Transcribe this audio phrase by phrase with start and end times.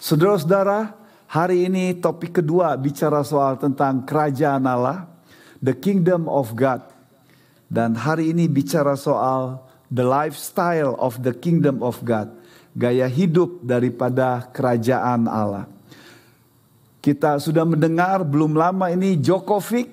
[0.00, 0.96] Saudara-saudara,
[1.28, 5.04] hari ini topik kedua bicara soal tentang kerajaan Allah,
[5.60, 6.80] the kingdom of God.
[7.68, 9.60] Dan hari ini bicara soal
[9.92, 12.32] the lifestyle of the kingdom of God,
[12.72, 15.68] gaya hidup daripada kerajaan Allah.
[17.04, 19.92] Kita sudah mendengar belum lama ini Djokovic,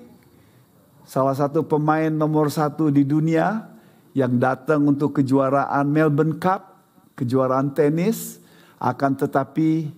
[1.04, 3.76] salah satu pemain nomor satu di dunia
[4.16, 6.80] yang datang untuk kejuaraan Melbourne Cup,
[7.12, 8.47] kejuaraan tenis,
[8.78, 9.90] akan tetapi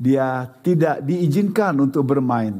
[0.00, 2.56] dia tidak diizinkan untuk bermain.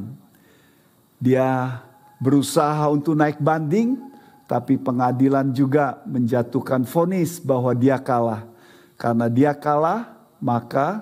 [1.17, 1.81] Dia
[2.21, 3.97] berusaha untuk naik banding,
[4.45, 8.45] tapi pengadilan juga menjatuhkan vonis bahwa dia kalah.
[8.99, 11.01] Karena dia kalah, maka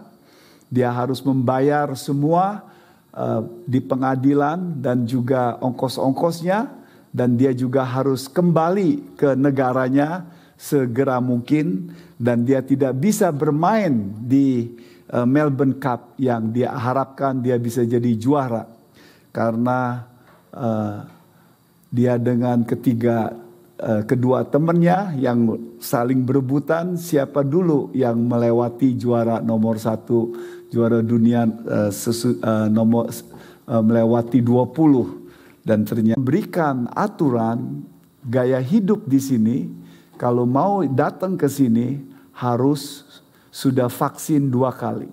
[0.72, 2.64] dia harus membayar semua
[3.12, 6.70] uh, di pengadilan dan juga ongkos-ongkosnya
[7.10, 14.68] dan dia juga harus kembali ke negaranya segera mungkin dan dia tidak bisa bermain di
[15.16, 18.68] uh, Melbourne Cup yang dia harapkan dia bisa jadi juara.
[19.32, 20.04] Karena
[20.52, 21.08] uh,
[21.88, 23.32] dia dengan ketiga
[23.80, 30.36] uh, kedua temannya yang saling berebutan siapa dulu yang melewati juara nomor satu
[30.68, 33.08] juara dunia uh, sesu, uh, nomor
[33.66, 37.88] uh, melewati 20 dan ternyata berikan aturan
[38.28, 39.58] gaya hidup di sini
[40.20, 42.04] kalau mau datang ke sini
[42.36, 43.08] harus
[43.56, 45.08] sudah vaksin dua kali.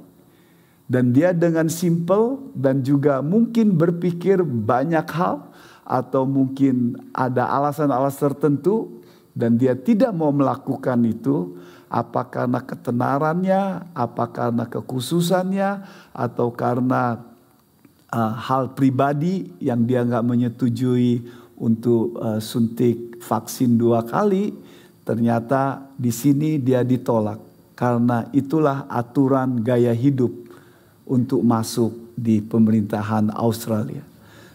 [0.86, 5.50] Dan dia dengan simple dan juga mungkin berpikir banyak hal
[5.82, 9.02] atau mungkin ada alasan-alasan tertentu
[9.34, 13.62] dan dia tidak mau melakukan itu apa karena ketenarannya,
[13.94, 15.70] apa karena kekhususannya
[16.14, 17.22] atau karena
[18.10, 21.27] uh, hal pribadi yang dia nggak menyetujui
[21.58, 24.66] untuk uh, suntik vaksin dua kali
[25.06, 27.38] ternyata di sini dia ditolak
[27.78, 30.34] karena itulah aturan gaya hidup
[31.06, 34.02] untuk masuk di pemerintahan Australia.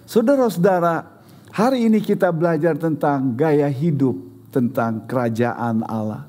[0.03, 1.07] Saudara-saudara,
[1.55, 4.19] hari ini kita belajar tentang gaya hidup,
[4.51, 6.28] tentang kerajaan Allah.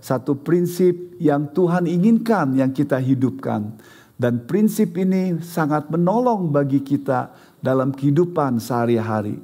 [0.00, 3.76] Satu prinsip yang Tuhan inginkan yang kita hidupkan.
[4.18, 7.30] Dan prinsip ini sangat menolong bagi kita
[7.60, 9.38] dalam kehidupan sehari-hari.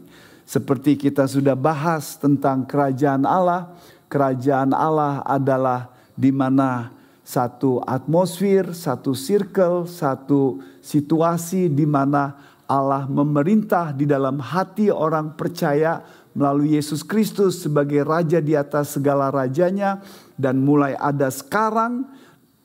[0.49, 3.71] Seperti kita sudah bahas tentang kerajaan Allah,
[4.09, 6.95] kerajaan Allah adalah di mana
[7.25, 12.37] satu atmosfer, satu circle, satu situasi di mana
[12.69, 16.05] Allah memerintah di dalam hati orang percaya
[16.37, 20.05] melalui Yesus Kristus sebagai raja di atas segala rajanya
[20.37, 22.05] dan mulai ada sekarang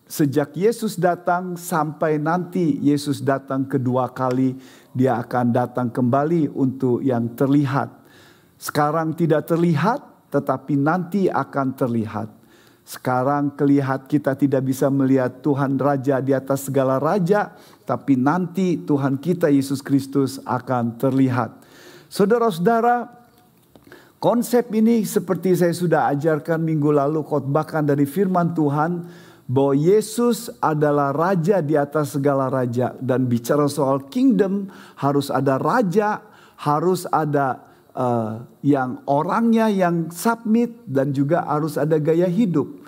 [0.10, 4.58] sejak Yesus datang sampai nanti Yesus datang kedua kali
[4.92, 7.94] dia akan datang kembali untuk yang terlihat.
[8.60, 12.30] Sekarang tidak terlihat tetapi nanti akan terlihat.
[12.90, 17.54] Sekarang kelihat kita tidak bisa melihat Tuhan Raja di atas segala raja,
[17.86, 21.54] tapi nanti Tuhan kita Yesus Kristus akan terlihat.
[22.10, 23.06] Saudara-saudara,
[24.18, 29.06] konsep ini seperti saya sudah ajarkan minggu lalu khotbahkan dari firman Tuhan
[29.46, 34.66] bahwa Yesus adalah raja di atas segala raja dan bicara soal kingdom
[34.98, 36.26] harus ada raja,
[36.58, 37.69] harus ada
[38.00, 42.80] uh, yang orangnya yang submit dan juga harus ada gaya hidup.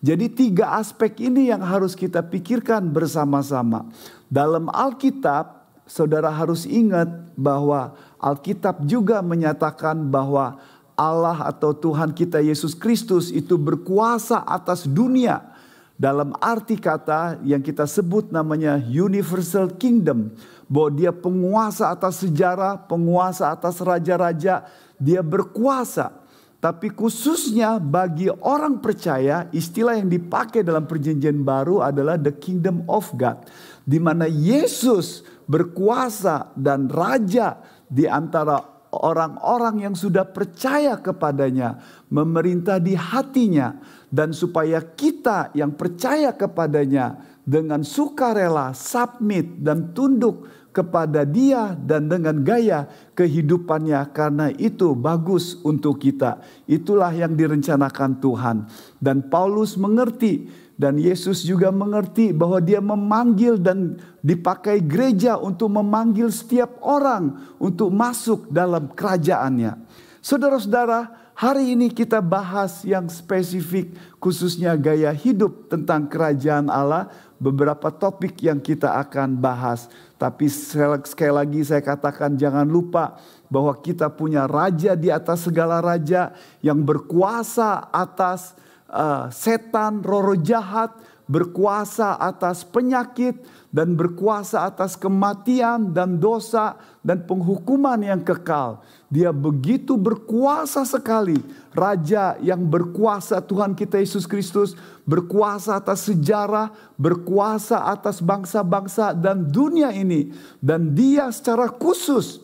[0.00, 3.84] Jadi tiga aspek ini yang harus kita pikirkan bersama-sama.
[4.32, 10.56] Dalam Alkitab, saudara harus ingat bahwa Alkitab juga menyatakan bahwa
[10.96, 15.49] Allah atau Tuhan kita Yesus Kristus itu berkuasa atas dunia.
[16.00, 20.32] Dalam arti kata yang kita sebut namanya universal kingdom
[20.64, 24.64] bahwa dia penguasa atas sejarah, penguasa atas raja-raja,
[24.96, 26.24] dia berkuasa.
[26.56, 33.12] Tapi khususnya bagi orang percaya, istilah yang dipakai dalam perjanjian baru adalah the kingdom of
[33.12, 33.44] God.
[33.84, 38.60] Di mana Yesus berkuasa dan raja di antara
[38.92, 41.78] orang-orang yang sudah percaya kepadanya,
[42.10, 43.78] memerintah di hatinya.
[44.10, 52.46] Dan supaya kita yang percaya kepadanya dengan sukarela, submit dan tunduk kepada dia dan dengan
[52.46, 52.86] gaya
[53.18, 56.42] kehidupannya karena itu bagus untuk kita.
[56.70, 58.56] Itulah yang direncanakan Tuhan.
[59.02, 60.46] Dan Paulus mengerti
[60.80, 67.92] dan Yesus juga mengerti bahwa dia memanggil dan dipakai gereja untuk memanggil setiap orang untuk
[67.92, 69.76] masuk dalam kerajaannya.
[70.24, 77.08] Saudara-saudara, hari ini kita bahas yang spesifik khususnya gaya hidup tentang kerajaan Allah.
[77.40, 79.88] Beberapa topik yang kita akan bahas
[80.20, 83.16] tapi sekali lagi saya katakan jangan lupa
[83.48, 88.52] bahwa kita punya raja di atas segala raja yang berkuasa atas
[88.92, 90.92] uh, setan, roro jahat,
[91.24, 93.40] berkuasa atas penyakit,
[93.72, 98.84] dan berkuasa atas kematian dan dosa dan penghukuman yang kekal.
[99.08, 101.40] Dia begitu berkuasa sekali.
[101.72, 104.76] Raja yang berkuasa Tuhan kita Yesus Kristus
[105.08, 110.30] berkuasa atas sejarah, berkuasa atas bangsa-bangsa dan dunia ini.
[110.60, 112.38] Dan dia secara khusus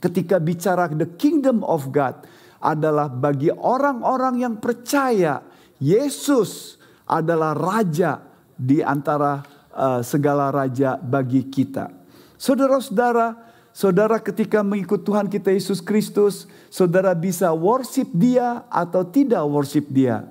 [0.00, 2.14] ketika bicara the kingdom of God
[2.62, 5.44] adalah bagi orang-orang yang percaya
[5.76, 8.24] Yesus adalah raja
[8.56, 9.44] di antara
[9.76, 11.92] uh, segala raja bagi kita.
[12.36, 13.36] Saudara-saudara,
[13.76, 20.24] saudara ketika mengikut Tuhan kita Yesus Kristus, saudara bisa worship dia atau tidak worship dia.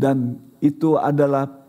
[0.00, 1.60] Dan itu adalah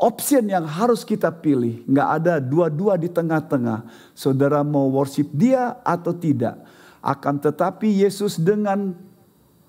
[0.00, 1.84] option yang harus kita pilih.
[1.84, 3.84] Nggak ada dua-dua di tengah-tengah.
[4.16, 6.56] Saudara mau worship dia atau tidak.
[7.04, 8.96] Akan tetapi Yesus dengan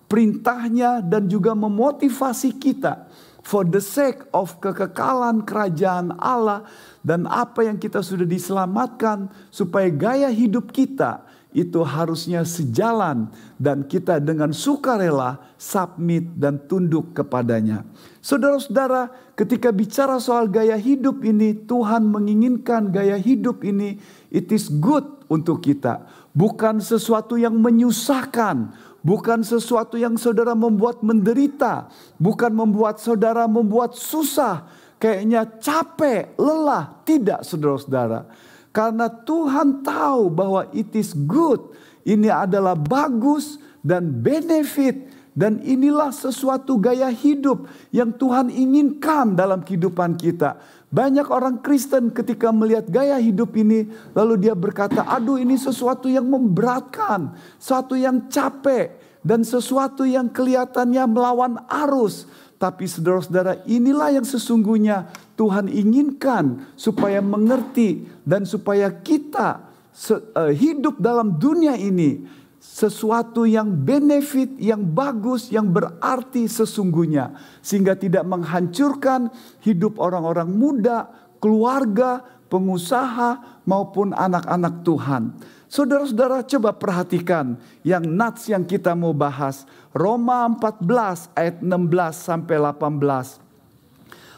[0.08, 3.12] perintahnya dan juga memotivasi kita
[3.44, 6.64] for the sake of kekekalan kerajaan Allah
[7.04, 13.30] dan apa yang kita sudah diselamatkan supaya gaya hidup kita itu harusnya sejalan
[13.62, 17.86] dan kita dengan sukarela submit dan tunduk kepadanya.
[18.26, 24.02] Saudara-saudara, ketika bicara soal gaya hidup ini, Tuhan menginginkan gaya hidup ini
[24.34, 31.92] it is good untuk kita, bukan sesuatu yang menyusahkan, bukan sesuatu yang saudara membuat menderita,
[32.18, 34.66] bukan membuat saudara membuat susah,
[34.98, 38.26] kayaknya capek, lelah, tidak saudara-saudara.
[38.74, 41.62] Karena Tuhan tahu bahwa it is good,
[42.08, 45.14] ini adalah bagus dan benefit.
[45.34, 50.62] Dan inilah sesuatu gaya hidup yang Tuhan inginkan dalam kehidupan kita.
[50.94, 56.30] Banyak orang Kristen ketika melihat gaya hidup ini, lalu dia berkata, "Aduh, ini sesuatu yang
[56.30, 58.94] memberatkan, sesuatu yang capek,
[59.26, 62.30] dan sesuatu yang kelihatannya melawan arus."
[62.62, 69.66] Tapi saudara-saudara, inilah yang sesungguhnya Tuhan inginkan supaya mengerti dan supaya kita
[70.14, 72.22] eh, hidup dalam dunia ini
[72.64, 79.28] sesuatu yang benefit, yang bagus, yang berarti sesungguhnya, sehingga tidak menghancurkan
[79.60, 81.12] hidup orang-orang muda,
[81.44, 85.36] keluarga, pengusaha, maupun anak-anak Tuhan.
[85.68, 89.68] Saudara-saudara, coba perhatikan yang nats yang kita mau bahas.
[89.92, 91.68] Roma 14 ayat 16
[92.16, 93.44] sampai 18.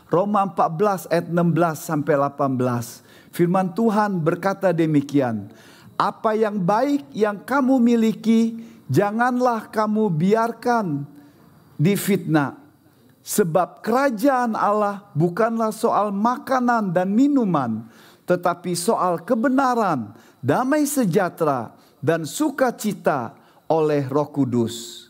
[0.09, 3.35] Roma 14 ayat 16 sampai 18.
[3.35, 5.51] Firman Tuhan berkata demikian
[5.95, 8.59] apa yang baik yang kamu miliki,
[8.91, 11.07] janganlah kamu biarkan
[11.79, 12.59] difitnah.
[13.25, 17.89] Sebab kerajaan Allah bukanlah soal makanan dan minuman,
[18.29, 20.13] tetapi soal kebenaran,
[20.45, 21.73] damai sejahtera,
[22.05, 23.33] dan sukacita
[23.65, 25.09] oleh Roh Kudus.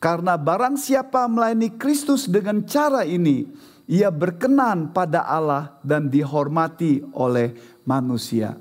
[0.00, 3.44] Karena barang siapa melayani Kristus dengan cara ini,
[3.84, 7.52] ia berkenan pada Allah dan dihormati oleh
[7.84, 8.56] manusia.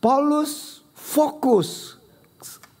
[0.00, 2.00] Paulus fokus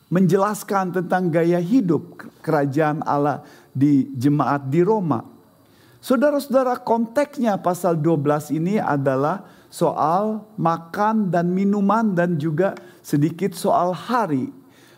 [0.08, 3.44] menjelaskan tentang gaya hidup kerajaan Allah
[3.76, 5.20] di jemaat di Roma.
[6.00, 14.48] Saudara-saudara konteksnya pasal 12 ini adalah soal makan dan minuman dan juga sedikit soal hari.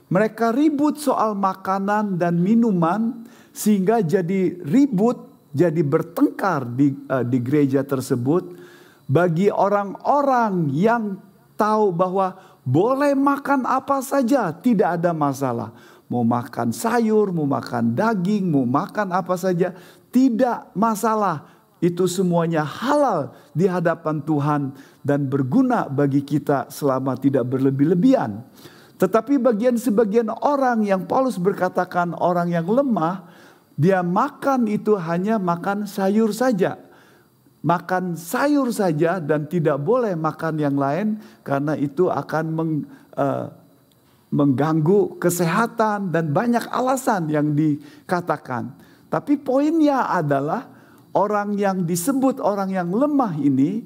[0.06, 7.82] Mereka ribut soal makanan dan minuman sehingga jadi ribut, jadi bertengkar di, uh, di gereja
[7.82, 8.54] tersebut.
[9.06, 11.18] Bagi orang-orang yang
[11.56, 12.36] tahu bahwa
[12.66, 15.70] boleh makan apa saja, tidak ada masalah.
[16.10, 19.70] Mau makan sayur, mau makan daging, mau makan apa saja,
[20.10, 21.46] tidak masalah.
[21.78, 24.74] Itu semuanya halal di hadapan Tuhan
[25.06, 28.42] dan berguna bagi kita selama tidak berlebih-lebihan.
[28.96, 33.28] Tetapi bagian sebagian orang yang Paulus berkatakan orang yang lemah,
[33.76, 36.85] dia makan itu hanya makan sayur saja
[37.66, 42.72] makan sayur saja dan tidak boleh makan yang lain karena itu akan meng,
[43.18, 43.50] uh,
[44.30, 48.70] mengganggu kesehatan dan banyak alasan yang dikatakan.
[49.10, 50.70] Tapi poinnya adalah
[51.10, 53.82] orang yang disebut orang yang lemah ini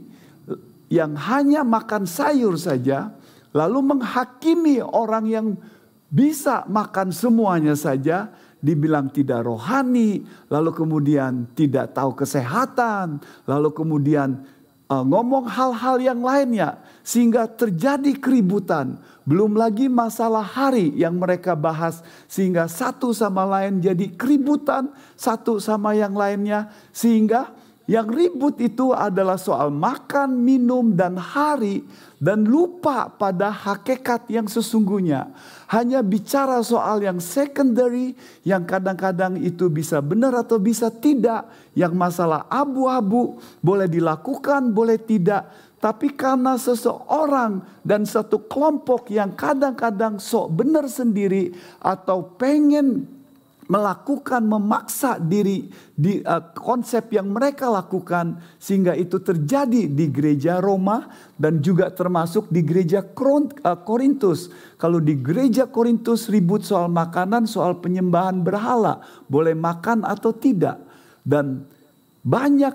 [0.92, 3.14] yang hanya makan sayur saja
[3.54, 5.46] lalu menghakimi orang yang
[6.10, 14.44] bisa makan semuanya saja dibilang tidak rohani, lalu kemudian tidak tahu kesehatan, lalu kemudian
[14.92, 19.00] uh, ngomong hal-hal yang lainnya sehingga terjadi keributan.
[19.24, 25.94] Belum lagi masalah hari yang mereka bahas sehingga satu sama lain jadi keributan satu sama
[25.94, 27.52] yang lainnya sehingga
[27.88, 31.82] Yang ribut itu adalah soal makan, minum, dan hari,
[32.20, 35.32] dan lupa pada hakikat yang sesungguhnya.
[35.66, 38.14] Hanya bicara soal yang secondary,
[38.46, 45.50] yang kadang-kadang itu bisa benar atau bisa tidak, yang masalah abu-abu, boleh dilakukan, boleh tidak.
[45.80, 53.19] Tapi karena seseorang dan satu kelompok yang kadang-kadang sok benar sendiri atau pengen
[53.70, 61.06] melakukan memaksa diri di uh, konsep yang mereka lakukan sehingga itu terjadi di gereja Roma
[61.38, 64.50] dan juga termasuk di gereja uh, Korintus.
[64.74, 70.82] Kalau di gereja Korintus ribut soal makanan, soal penyembahan berhala, boleh makan atau tidak.
[71.22, 71.62] Dan
[72.26, 72.74] banyak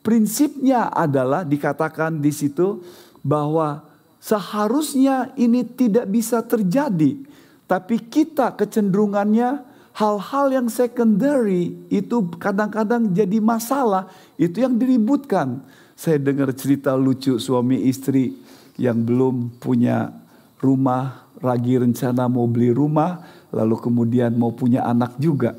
[0.00, 2.80] prinsipnya adalah dikatakan di situ
[3.20, 3.84] bahwa
[4.24, 7.20] seharusnya ini tidak bisa terjadi.
[7.68, 15.62] Tapi kita kecenderungannya hal-hal yang secondary itu kadang-kadang jadi masalah, itu yang diributkan.
[15.94, 18.34] Saya dengar cerita lucu suami istri
[18.74, 20.10] yang belum punya
[20.58, 23.22] rumah, lagi rencana mau beli rumah,
[23.54, 25.54] lalu kemudian mau punya anak juga.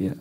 [0.00, 0.16] Ya.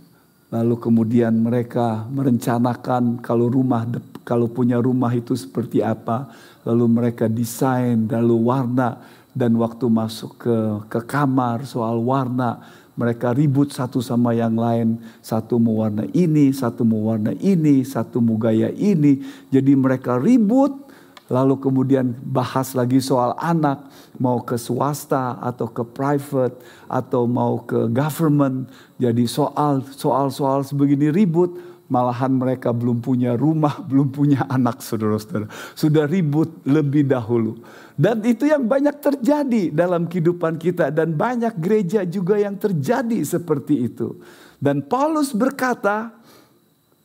[0.51, 3.88] Lalu kemudian mereka merencanakan kalau rumah
[4.27, 6.27] kalau punya rumah itu seperti apa,
[6.67, 9.00] lalu mereka desain, lalu warna
[9.31, 10.55] dan waktu masuk ke
[10.91, 12.62] ke kamar soal warna
[12.96, 15.04] mereka ribut satu sama yang lain.
[15.20, 19.20] Satu mau warna ini, satu mau warna ini, satu mau gaya ini.
[19.52, 20.88] Jadi mereka ribut.
[21.25, 23.92] Lalu kemudian bahas lagi soal anak.
[24.16, 26.56] Mau ke swasta atau ke private
[26.88, 28.72] atau mau ke government.
[28.96, 35.50] Jadi soal soal soal sebegini ribut malahan mereka belum punya rumah, belum punya anak saudara-saudara.
[35.77, 37.62] Sudah ribut lebih dahulu.
[37.96, 43.88] Dan itu yang banyak terjadi dalam kehidupan kita dan banyak gereja juga yang terjadi seperti
[43.88, 44.20] itu.
[44.60, 46.12] Dan Paulus berkata,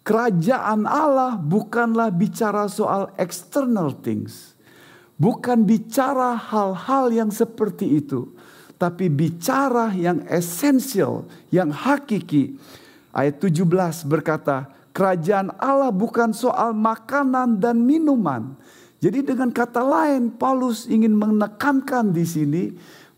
[0.02, 4.58] kerajaan Allah bukanlah bicara soal external things.
[5.20, 8.32] Bukan bicara hal-hal yang seperti itu.
[8.80, 12.56] Tapi bicara yang esensial, yang hakiki
[13.10, 18.54] Ayat 17 berkata, kerajaan Allah bukan soal makanan dan minuman.
[19.00, 22.62] Jadi dengan kata lain, Paulus ingin menekankan di sini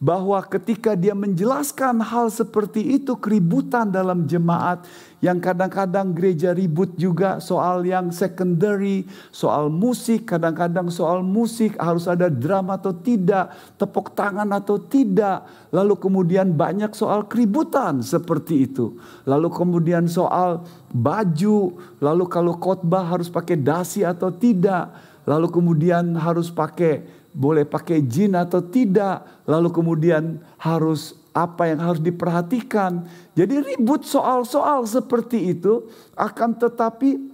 [0.02, 4.82] bahwa ketika dia menjelaskan hal seperti itu keributan dalam jemaat
[5.22, 12.26] yang kadang-kadang gereja ribut juga soal yang secondary, soal musik, kadang-kadang soal musik harus ada
[12.26, 18.98] drama atau tidak, tepuk tangan atau tidak, lalu kemudian banyak soal keributan seperti itu.
[19.22, 24.90] Lalu kemudian soal baju, lalu kalau khotbah harus pakai dasi atau tidak,
[25.22, 32.00] lalu kemudian harus pakai boleh pakai jin atau tidak, lalu kemudian harus apa yang harus
[32.00, 33.08] diperhatikan.
[33.32, 37.32] Jadi ribut soal-soal seperti itu akan tetapi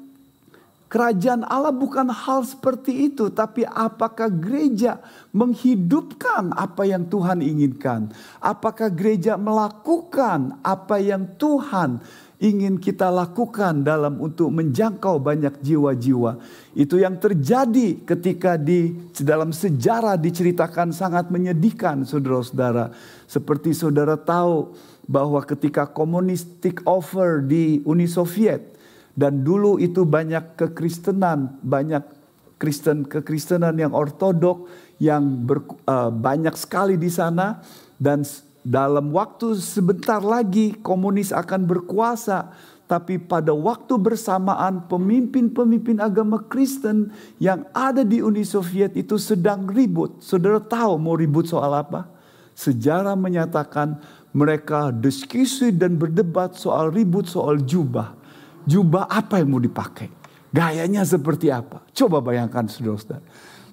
[0.88, 5.02] kerajaan Allah bukan hal seperti itu, tapi apakah gereja
[5.34, 8.08] menghidupkan apa yang Tuhan inginkan?
[8.40, 12.00] Apakah gereja melakukan apa yang Tuhan
[12.38, 16.38] ingin kita lakukan dalam untuk menjangkau banyak jiwa-jiwa.
[16.78, 18.94] Itu yang terjadi ketika di
[19.26, 22.94] dalam sejarah diceritakan sangat menyedihkan saudara-saudara.
[23.26, 24.70] Seperti saudara tahu
[25.10, 28.62] bahwa ketika komunis take over di Uni Soviet
[29.18, 32.06] dan dulu itu banyak kekristenan, banyak
[32.58, 34.66] Kristen kekristenan yang ortodok
[34.98, 37.62] yang ber, uh, banyak sekali di sana
[38.02, 38.26] dan
[38.68, 42.52] dalam waktu sebentar lagi komunis akan berkuasa.
[42.88, 50.24] Tapi pada waktu bersamaan pemimpin-pemimpin agama Kristen yang ada di Uni Soviet itu sedang ribut.
[50.24, 52.08] Saudara tahu mau ribut soal apa?
[52.56, 54.00] Sejarah menyatakan
[54.32, 58.16] mereka diskusi dan berdebat soal ribut soal jubah.
[58.64, 60.08] Jubah apa yang mau dipakai?
[60.48, 61.84] Gayanya seperti apa?
[61.92, 63.20] Coba bayangkan saudara-saudara.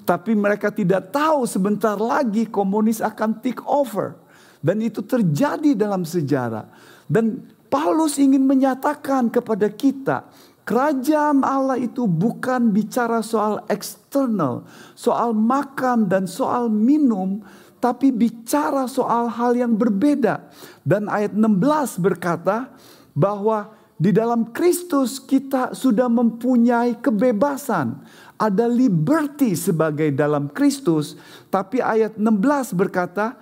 [0.04, 4.25] Tapi mereka tidak tahu sebentar lagi komunis akan take over.
[4.66, 6.66] Dan itu terjadi dalam sejarah.
[7.06, 10.26] Dan Paulus ingin menyatakan kepada kita,
[10.66, 14.66] kerajaan Allah itu bukan bicara soal eksternal,
[14.98, 17.46] soal makan dan soal minum,
[17.78, 20.50] tapi bicara soal hal yang berbeda.
[20.82, 22.74] Dan ayat 16 berkata
[23.14, 23.70] bahwa
[24.02, 28.02] di dalam Kristus kita sudah mempunyai kebebasan.
[28.36, 31.14] Ada liberty sebagai dalam Kristus.
[31.54, 33.38] Tapi ayat 16 berkata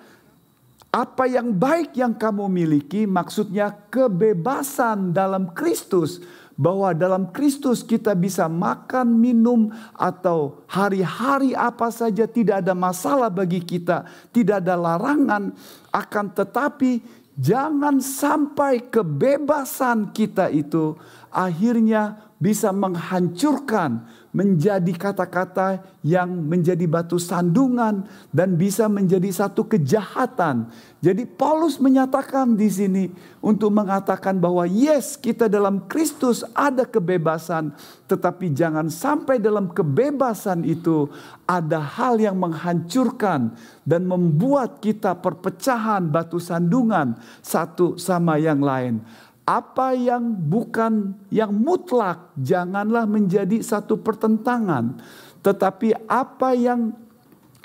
[0.93, 6.21] apa yang baik yang kamu miliki maksudnya kebebasan dalam Kristus.
[6.53, 13.57] Bahwa dalam Kristus kita bisa makan, minum, atau hari-hari apa saja tidak ada masalah bagi
[13.57, 14.05] kita.
[14.29, 15.49] Tidak ada larangan.
[15.89, 17.01] Akan tetapi
[17.33, 20.93] jangan sampai kebebasan kita itu
[21.33, 30.73] akhirnya bisa menghancurkan menjadi kata-kata yang menjadi batu sandungan dan bisa menjadi satu kejahatan.
[31.05, 33.05] Jadi Paulus menyatakan di sini
[33.45, 37.77] untuk mengatakan bahwa yes kita dalam Kristus ada kebebasan
[38.09, 41.07] tetapi jangan sampai dalam kebebasan itu
[41.45, 43.53] ada hal yang menghancurkan
[43.85, 49.03] dan membuat kita perpecahan batu sandungan satu sama yang lain
[49.43, 54.95] apa yang bukan yang mutlak janganlah menjadi satu pertentangan
[55.43, 56.95] tetapi apa yang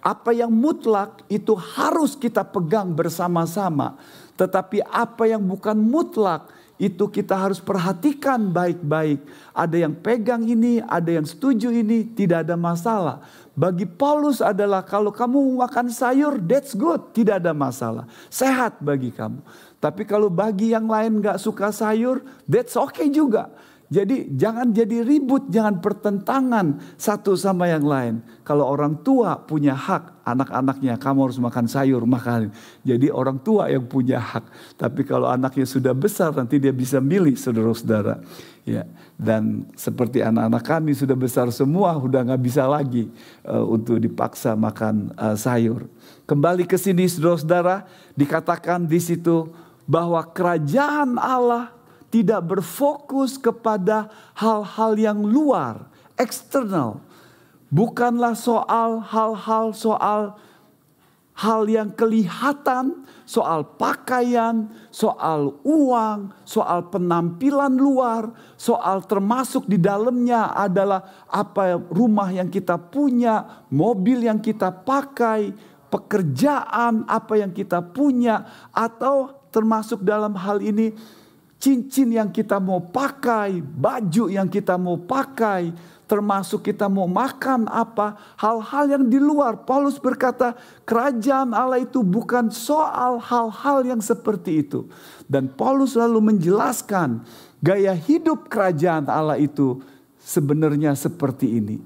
[0.02, 3.94] apa yang mutlak itu harus kita pegang bersama-sama
[4.35, 9.18] tetapi apa yang bukan mutlak itu kita harus perhatikan baik-baik.
[9.50, 13.18] Ada yang pegang ini, ada yang setuju ini, tidak ada masalah.
[13.58, 18.06] Bagi Paulus adalah kalau kamu makan sayur, that's good, tidak ada masalah.
[18.30, 19.42] Sehat bagi kamu.
[19.78, 23.50] Tapi kalau bagi yang lain gak suka sayur, that's okay juga.
[23.88, 28.20] Jadi jangan jadi ribut, jangan pertentangan satu sama yang lain.
[28.44, 32.52] Kalau orang tua punya hak, anak-anaknya kamu harus makan sayur, makan.
[32.85, 34.44] Jadi orang tua yang punya hak.
[34.76, 38.20] Tapi kalau anaknya sudah besar nanti dia bisa milih saudara-saudara.
[38.68, 38.85] Ya,
[39.16, 43.08] dan seperti anak-anak kami sudah besar semua, udah nggak bisa lagi
[43.49, 45.88] uh, untuk dipaksa makan uh, sayur.
[46.28, 49.49] Kembali ke sini saudara-saudara, dikatakan di situ
[49.88, 51.73] bahwa kerajaan Allah
[52.12, 55.88] tidak berfokus kepada hal-hal yang luar,
[56.21, 57.00] eksternal.
[57.73, 60.37] Bukanlah soal hal-hal soal
[61.38, 71.28] hal yang kelihatan, soal pakaian, soal uang, soal penampilan luar, soal termasuk di dalamnya adalah
[71.30, 75.54] apa rumah yang kita punya, mobil yang kita pakai,
[75.88, 80.93] pekerjaan apa yang kita punya atau termasuk dalam hal ini
[81.59, 85.75] cincin yang kita mau pakai, baju yang kita mau pakai,
[86.09, 89.67] termasuk kita mau makan apa, hal-hal yang di luar.
[89.67, 90.57] Paulus berkata,
[90.88, 94.88] kerajaan Allah itu bukan soal hal-hal yang seperti itu.
[95.28, 97.26] Dan Paulus lalu menjelaskan
[97.61, 99.83] gaya hidup kerajaan Allah itu
[100.23, 101.76] sebenarnya seperti ini.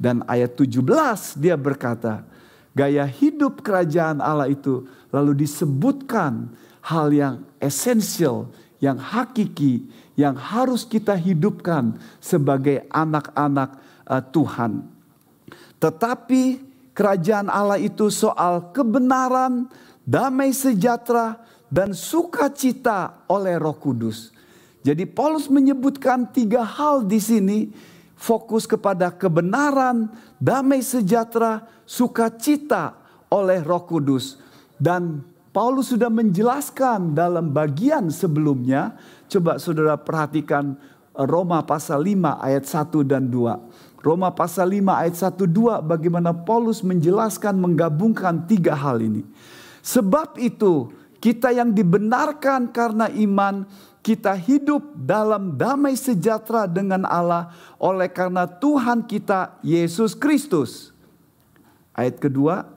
[0.00, 2.24] Dan ayat 17 dia berkata,
[2.72, 6.52] gaya hidup kerajaan Allah itu lalu disebutkan
[6.86, 8.46] hal yang esensial,
[8.78, 14.86] yang hakiki, yang harus kita hidupkan sebagai anak-anak uh, Tuhan.
[15.82, 16.42] Tetapi
[16.94, 19.66] kerajaan Allah itu soal kebenaran,
[20.06, 24.30] damai sejahtera, dan sukacita oleh Roh Kudus.
[24.86, 27.74] Jadi Paulus menyebutkan tiga hal di sini,
[28.14, 30.06] fokus kepada kebenaran,
[30.38, 32.94] damai sejahtera, sukacita
[33.26, 34.38] oleh Roh Kudus.
[34.78, 38.92] Dan Paulus sudah menjelaskan dalam bagian sebelumnya.
[39.24, 40.76] Coba saudara perhatikan
[41.16, 44.04] Roma pasal 5 ayat 1 dan 2.
[44.04, 49.24] Roma pasal 5 ayat 1 2 bagaimana Paulus menjelaskan menggabungkan tiga hal ini.
[49.80, 50.92] Sebab itu
[51.24, 53.64] kita yang dibenarkan karena iman
[54.04, 57.48] kita hidup dalam damai sejahtera dengan Allah
[57.80, 60.92] oleh karena Tuhan kita Yesus Kristus.
[61.96, 62.75] Ayat kedua,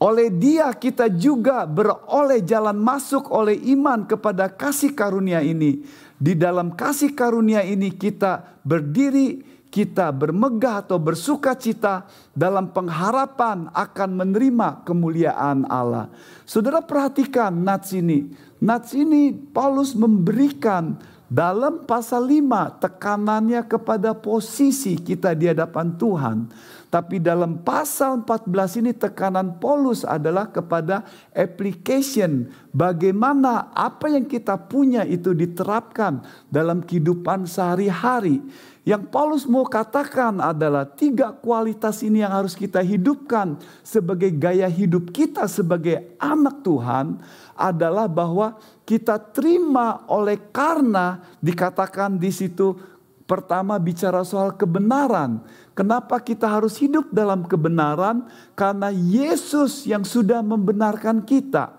[0.00, 5.84] oleh dia kita juga beroleh jalan masuk oleh iman kepada kasih karunia ini.
[6.16, 14.10] Di dalam kasih karunia ini kita berdiri, kita bermegah atau bersuka cita dalam pengharapan akan
[14.16, 16.08] menerima kemuliaan Allah.
[16.48, 18.32] Saudara perhatikan nats ini.
[18.60, 20.96] Nats ini Paulus memberikan
[21.30, 26.36] dalam pasal 5 tekanannya kepada posisi kita di hadapan Tuhan.
[26.90, 32.50] Tapi dalam pasal 14 ini tekanan Paulus adalah kepada application.
[32.74, 36.18] Bagaimana apa yang kita punya itu diterapkan
[36.50, 38.42] dalam kehidupan sehari-hari.
[38.82, 43.54] Yang Paulus mau katakan adalah tiga kualitas ini yang harus kita hidupkan
[43.86, 47.22] sebagai gaya hidup kita sebagai anak Tuhan
[47.54, 52.74] adalah bahwa kita terima oleh karena dikatakan di situ
[53.30, 55.38] pertama bicara soal kebenaran.
[55.78, 58.26] Kenapa kita harus hidup dalam kebenaran?
[58.58, 61.78] Karena Yesus yang sudah membenarkan kita.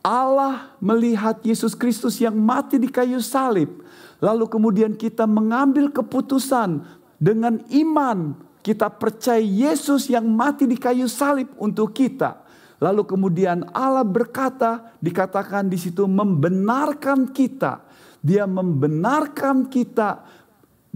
[0.00, 3.84] Allah melihat Yesus Kristus yang mati di kayu salib.
[4.24, 6.80] Lalu kemudian kita mengambil keputusan
[7.20, 8.32] dengan iman.
[8.64, 12.40] Kita percaya Yesus yang mati di kayu salib untuk kita.
[12.80, 17.84] Lalu kemudian Allah berkata, dikatakan di situ membenarkan kita.
[18.20, 20.24] Dia membenarkan kita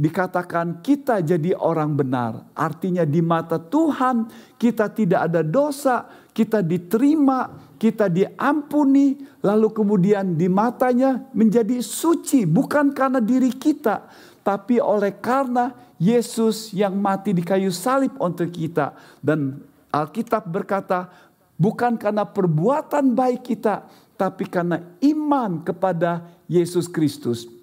[0.00, 2.48] dikatakan kita jadi orang benar.
[2.56, 10.48] Artinya di mata Tuhan kita tidak ada dosa, kita diterima, kita diampuni, lalu kemudian di
[10.48, 14.08] matanya menjadi suci bukan karena diri kita,
[14.40, 18.96] tapi oleh karena Yesus yang mati di kayu salib untuk kita.
[19.20, 19.60] Dan
[19.92, 21.12] Alkitab berkata,
[21.60, 23.84] bukan karena perbuatan baik kita,
[24.16, 27.60] tapi karena iman kepada Yesus Kristus.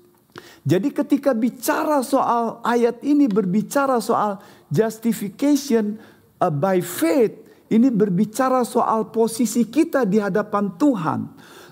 [0.68, 5.96] Jadi ketika bicara soal ayat ini berbicara soal justification
[6.44, 7.40] uh, by faith,
[7.72, 11.20] ini berbicara soal posisi kita di hadapan Tuhan.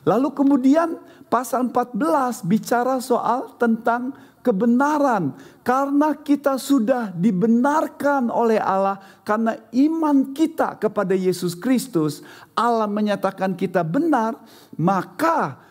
[0.07, 0.95] Lalu kemudian
[1.27, 10.77] pasal 14 bicara soal tentang kebenaran karena kita sudah dibenarkan oleh Allah karena iman kita
[10.77, 12.21] kepada Yesus Kristus
[12.53, 14.37] Allah menyatakan kita benar
[14.77, 15.64] maka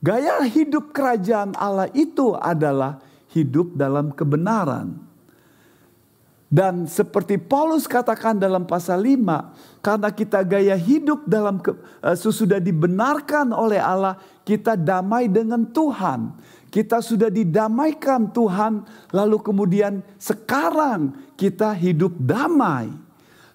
[0.00, 4.96] gaya hidup kerajaan Allah itu adalah hidup dalam kebenaran
[6.50, 13.54] dan seperti Paulus katakan dalam pasal 5 karena kita gaya hidup dalam uh, sesudah dibenarkan
[13.54, 16.34] oleh Allah kita damai dengan Tuhan
[16.70, 22.94] kita sudah didamaikan Tuhan, lalu kemudian sekarang kita hidup damai.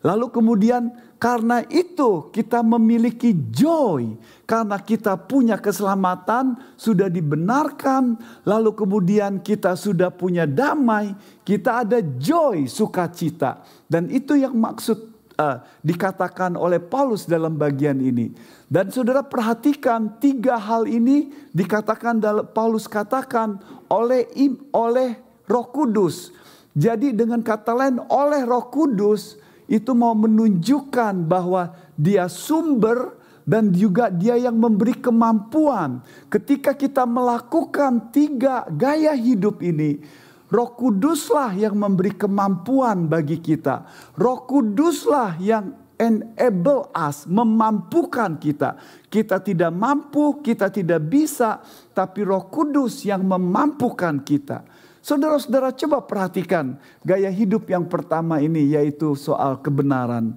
[0.03, 4.19] Lalu kemudian karena itu kita memiliki joy.
[4.45, 8.13] Karena kita punya keselamatan, sudah dibenarkan.
[8.45, 11.17] Lalu kemudian kita sudah punya damai.
[11.41, 13.65] Kita ada joy, sukacita.
[13.89, 18.31] Dan itu yang maksud uh, dikatakan oleh Paulus dalam bagian ini.
[18.65, 24.29] Dan saudara perhatikan tiga hal ini dikatakan dalam Paulus katakan oleh
[24.73, 26.33] oleh Roh Kudus.
[26.75, 34.09] Jadi dengan kata lain oleh Roh Kudus itu mau menunjukkan bahwa dia sumber dan juga
[34.09, 36.01] dia yang memberi kemampuan.
[36.27, 40.01] Ketika kita melakukan tiga gaya hidup ini,
[40.49, 43.85] Roh Kuduslah yang memberi kemampuan bagi kita.
[44.17, 48.77] Roh Kuduslah yang enable us, memampukan kita.
[49.07, 51.61] Kita tidak mampu, kita tidak bisa,
[51.95, 54.65] tapi Roh Kudus yang memampukan kita.
[55.05, 60.33] Saudara-saudara coba perhatikan gaya hidup yang pertama ini yaitu soal kebenaran.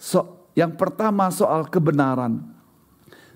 [0.00, 2.52] So, yang pertama soal kebenaran.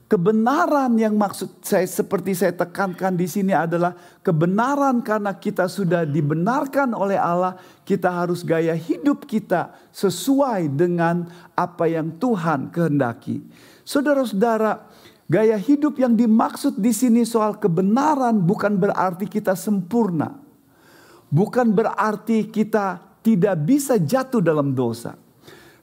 [0.06, 3.90] Kebenaran yang maksud saya seperti saya tekankan di sini adalah
[4.22, 11.26] kebenaran karena kita sudah dibenarkan oleh Allah, kita harus gaya hidup kita sesuai dengan
[11.58, 13.42] apa yang Tuhan kehendaki.
[13.82, 14.86] Saudara-saudara,
[15.26, 20.38] gaya hidup yang dimaksud di sini soal kebenaran bukan berarti kita sempurna.
[21.26, 25.25] Bukan berarti kita tidak bisa jatuh dalam dosa.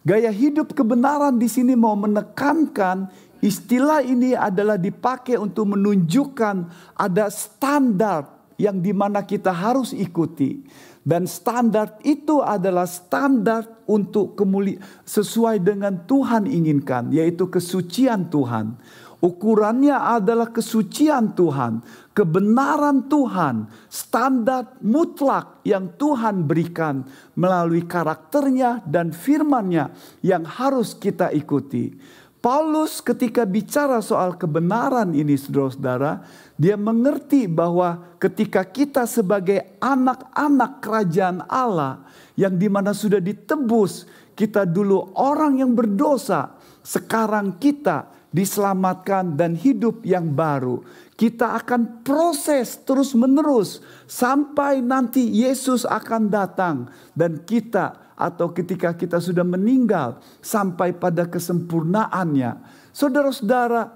[0.04, 3.08] Gaya hidup kebenaran di sini mau menekankan
[3.44, 6.56] Istilah ini adalah dipakai untuk menunjukkan
[6.96, 10.64] ada standar yang di mana kita harus ikuti.
[11.04, 18.80] Dan standar itu adalah standar untuk kemuli sesuai dengan Tuhan inginkan, yaitu kesucian Tuhan.
[19.24, 21.80] Ukurannya adalah kesucian Tuhan,
[22.12, 27.08] kebenaran Tuhan, standar mutlak yang Tuhan berikan
[27.40, 29.96] melalui karakternya dan firmannya
[30.28, 31.96] yang harus kita ikuti.
[32.44, 36.28] Paulus ketika bicara soal kebenaran ini saudara-saudara,
[36.60, 42.04] dia mengerti bahwa ketika kita sebagai anak-anak kerajaan Allah
[42.36, 44.04] yang di mana sudah ditebus,
[44.36, 50.82] kita dulu orang yang berdosa, sekarang kita diselamatkan dan hidup yang baru.
[51.14, 59.22] Kita akan proses terus menerus sampai nanti Yesus akan datang dan kita atau ketika kita
[59.22, 62.58] sudah meninggal sampai pada kesempurnaannya.
[62.90, 63.94] Saudara-saudara,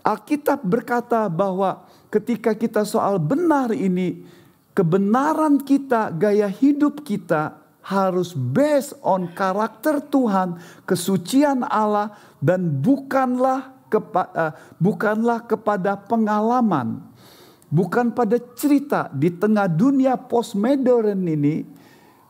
[0.00, 4.24] Alkitab berkata bahwa ketika kita soal benar ini,
[4.72, 10.56] kebenaran kita, gaya hidup kita harus based on karakter Tuhan,
[10.88, 14.52] kesucian Allah dan bukanlah kepa, uh,
[14.82, 17.06] bukanlah kepada pengalaman.
[17.70, 21.62] Bukan pada cerita di tengah dunia postmodern ini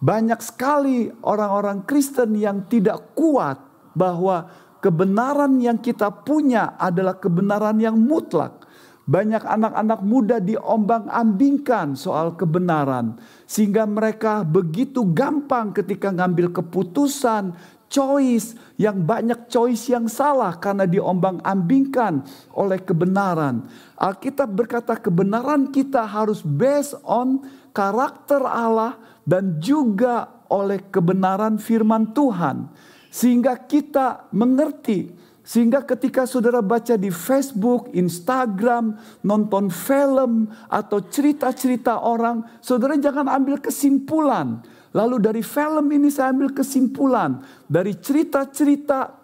[0.04, 3.56] banyak sekali orang-orang Kristen yang tidak kuat
[3.96, 4.48] bahwa
[4.84, 8.68] kebenaran yang kita punya adalah kebenaran yang mutlak.
[9.04, 17.52] Banyak anak-anak muda diombang-ambingkan soal kebenaran, sehingga mereka begitu gampang ketika ngambil keputusan,
[17.94, 22.26] choice yang banyak choice yang salah karena diombang-ambingkan
[22.58, 23.70] oleh kebenaran.
[23.94, 32.66] Alkitab berkata kebenaran kita harus based on karakter Allah dan juga oleh kebenaran firman Tuhan,
[33.14, 42.48] sehingga kita mengerti Sehingga ketika saudara baca di Facebook, Instagram, nonton film, atau cerita-cerita orang,
[42.64, 44.64] saudara jangan ambil kesimpulan.
[44.96, 47.44] Lalu dari film ini saya ambil kesimpulan.
[47.68, 49.23] Dari cerita-cerita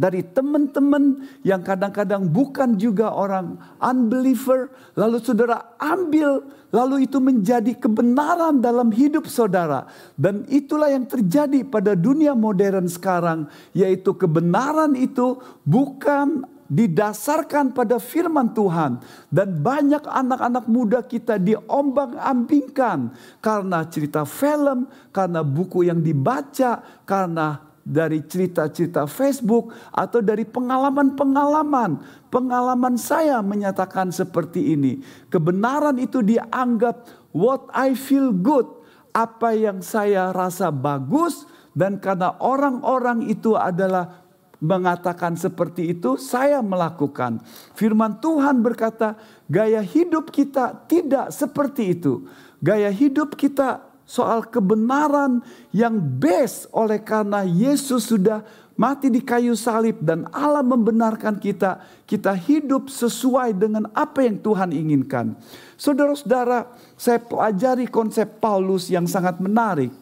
[0.00, 6.40] dari teman-teman yang kadang-kadang bukan juga orang unbeliever, lalu saudara ambil,
[6.72, 9.84] lalu itu menjadi kebenaran dalam hidup saudara,
[10.16, 13.44] dan itulah yang terjadi pada dunia modern sekarang,
[13.76, 15.36] yaitu kebenaran itu
[15.68, 19.02] bukan didasarkan pada firman Tuhan.
[19.26, 23.10] Dan banyak anak-anak muda kita diombang-ambingkan
[23.42, 31.98] karena cerita film, karena buku yang dibaca, karena dari cerita-cerita Facebook atau dari pengalaman-pengalaman.
[32.30, 35.02] Pengalaman saya menyatakan seperti ini.
[35.26, 38.70] Kebenaran itu dianggap what I feel good.
[39.10, 41.42] Apa yang saya rasa bagus
[41.74, 44.22] dan karena orang-orang itu adalah
[44.62, 47.42] mengatakan seperti itu, saya melakukan.
[47.74, 49.18] Firman Tuhan berkata,
[49.50, 52.28] gaya hidup kita tidak seperti itu.
[52.60, 55.38] Gaya hidup kita soal kebenaran
[55.70, 58.42] yang best oleh karena Yesus sudah
[58.74, 61.78] mati di kayu salib dan Allah membenarkan kita,
[62.10, 65.38] kita hidup sesuai dengan apa yang Tuhan inginkan.
[65.78, 69.94] Saudara-saudara, saya pelajari konsep Paulus yang sangat menarik.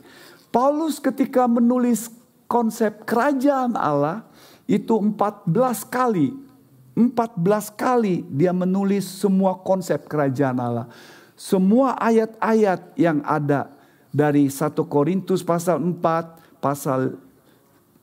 [0.49, 2.09] Paulus ketika menulis
[2.49, 4.25] konsep kerajaan Allah
[4.65, 5.53] itu 14
[5.85, 6.33] kali
[6.99, 10.91] 14 kali dia menulis semua konsep kerajaan Allah.
[11.39, 13.78] Semua ayat-ayat yang ada
[14.09, 17.17] dari 1 Korintus pasal 4, pasal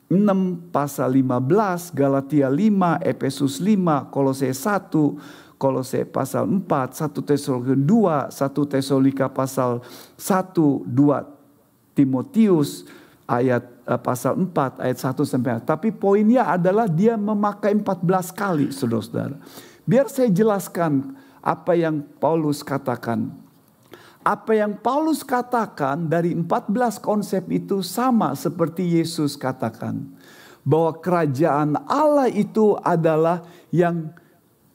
[0.06, 8.30] 6, pasal 15, Galatia 5, Efesus 5, Kolose 1, Kolose pasal 4, 1 Tesalonika 2,
[8.30, 9.82] 1 Tesalonika pasal
[10.14, 10.54] 1,
[10.86, 12.84] 2 Timotius
[13.24, 19.40] ayat uh, pasal 4 ayat 1 sampai Tapi poinnya adalah dia memakai 14 kali Saudara-saudara.
[19.88, 23.45] Biar saya jelaskan apa yang Paulus katakan
[24.26, 30.02] apa yang Paulus katakan dari 14 konsep itu sama seperti Yesus katakan.
[30.66, 34.10] Bahwa kerajaan Allah itu adalah yang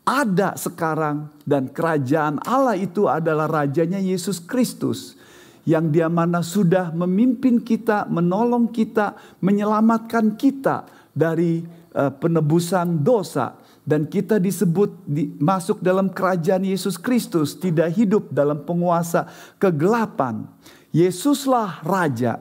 [0.07, 5.19] ada sekarang dan kerajaan Allah itu adalah rajanya Yesus Kristus
[5.67, 11.61] yang dia mana sudah memimpin kita, menolong kita, menyelamatkan kita dari
[11.91, 18.61] uh, penebusan dosa dan kita disebut di, masuk dalam kerajaan Yesus Kristus, tidak hidup dalam
[18.61, 19.25] penguasa
[19.57, 20.45] kegelapan.
[20.93, 22.37] Yesuslah raja.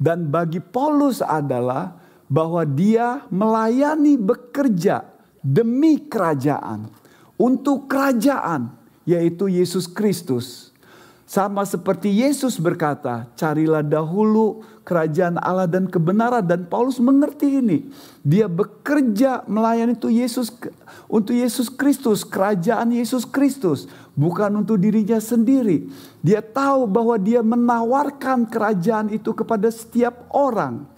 [0.00, 5.04] Dan bagi Paulus adalah bahwa dia melayani bekerja
[5.44, 6.88] demi kerajaan.
[7.36, 8.72] Untuk kerajaan
[9.04, 10.72] yaitu Yesus Kristus.
[11.28, 16.42] Sama seperti Yesus berkata, carilah dahulu kerajaan Allah dan kebenaran.
[16.42, 17.86] Dan Paulus mengerti ini.
[18.26, 20.50] Dia bekerja melayani itu Yesus
[21.06, 23.86] untuk Yesus Kristus, kerajaan Yesus Kristus.
[24.18, 25.86] Bukan untuk dirinya sendiri.
[26.18, 30.90] Dia tahu bahwa dia menawarkan kerajaan itu kepada setiap orang.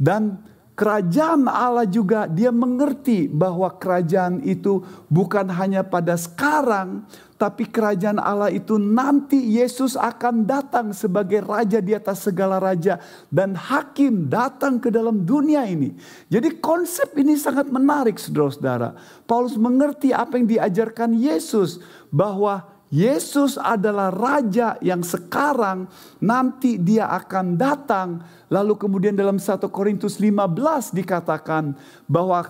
[0.00, 0.40] Dan
[0.76, 8.48] kerajaan Allah juga dia mengerti bahwa kerajaan itu bukan hanya pada sekarang, tapi kerajaan Allah
[8.48, 12.96] itu nanti Yesus akan datang sebagai raja di atas segala raja
[13.28, 15.92] dan hakim datang ke dalam dunia ini.
[16.32, 18.96] Jadi konsep ini sangat menarik saudara-saudara.
[19.28, 25.90] Paulus mengerti apa yang diajarkan Yesus bahwa Yesus adalah raja yang sekarang
[26.22, 28.24] nanti dia akan datang.
[28.48, 31.76] Lalu kemudian dalam 1 Korintus 15 dikatakan
[32.08, 32.46] bahwa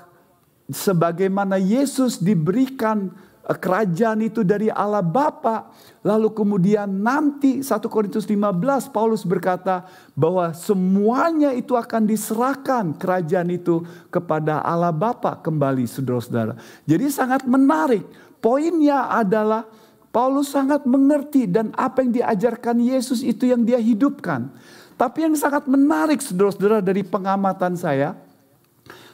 [0.71, 3.11] sebagaimana Yesus diberikan
[3.55, 5.71] kerajaan itu dari Allah Bapa,
[6.03, 9.87] lalu kemudian nanti 1 Korintus 15 Paulus berkata
[10.19, 16.59] bahwa semuanya itu akan diserahkan kerajaan itu kepada Allah Bapa kembali Saudara-saudara.
[16.83, 18.03] Jadi sangat menarik.
[18.43, 19.67] Poinnya adalah
[20.11, 24.51] Paulus sangat mengerti dan apa yang diajarkan Yesus itu yang dia hidupkan.
[24.97, 28.17] Tapi yang sangat menarik saudara-saudara dari pengamatan saya.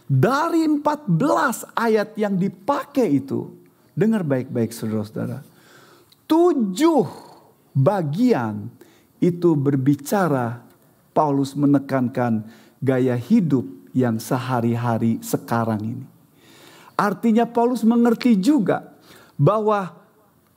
[0.07, 3.62] Dari 14 ayat yang dipakai itu.
[3.93, 5.45] Dengar baik-baik saudara-saudara.
[6.25, 7.05] Tujuh
[7.77, 8.73] bagian
[9.21, 10.65] itu berbicara
[11.13, 12.45] Paulus menekankan
[12.81, 16.07] gaya hidup yang sehari-hari sekarang ini.
[16.97, 18.97] Artinya Paulus mengerti juga
[19.37, 20.03] bahwa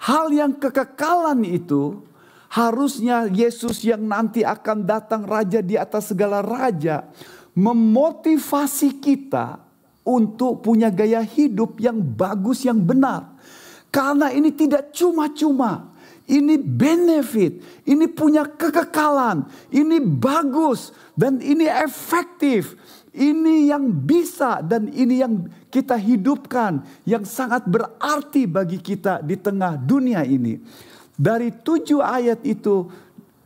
[0.06, 2.06] Hal yang kekekalan itu
[2.54, 7.10] harusnya Yesus yang nanti akan datang raja di atas segala raja
[7.58, 9.65] memotivasi kita
[10.06, 13.34] untuk punya gaya hidup yang bagus yang benar.
[13.90, 15.96] Karena ini tidak cuma-cuma.
[16.26, 22.74] ini benefit, ini punya kekekalan, ini bagus, dan ini efektif.
[23.16, 29.80] Ini yang bisa dan ini yang kita hidupkan, yang sangat berarti bagi kita di tengah
[29.80, 30.60] dunia ini.
[31.16, 32.92] Dari tujuh ayat itu,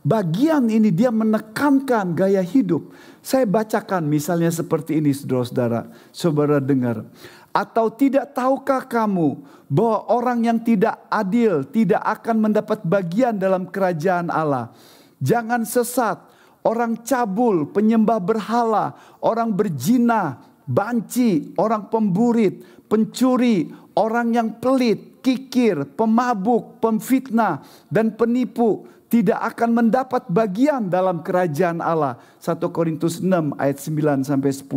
[0.02, 2.90] bagian ini dia menekankan gaya hidup.
[3.20, 7.04] Saya bacakan misalnya seperti ini saudara-saudara, saudara dengar.
[7.50, 14.30] Atau tidak tahukah kamu bahwa orang yang tidak adil tidak akan mendapat bagian dalam kerajaan
[14.30, 14.72] Allah?
[15.20, 16.16] Jangan sesat,
[16.64, 26.80] orang cabul, penyembah berhala, orang berzina, banci, orang pemburit, pencuri, orang yang pelit, kikir, pemabuk,
[26.80, 27.60] pemfitnah,
[27.92, 32.14] dan penipu tidak akan mendapat bagian dalam kerajaan Allah.
[32.38, 34.70] 1 Korintus 6 ayat 9 sampai 10.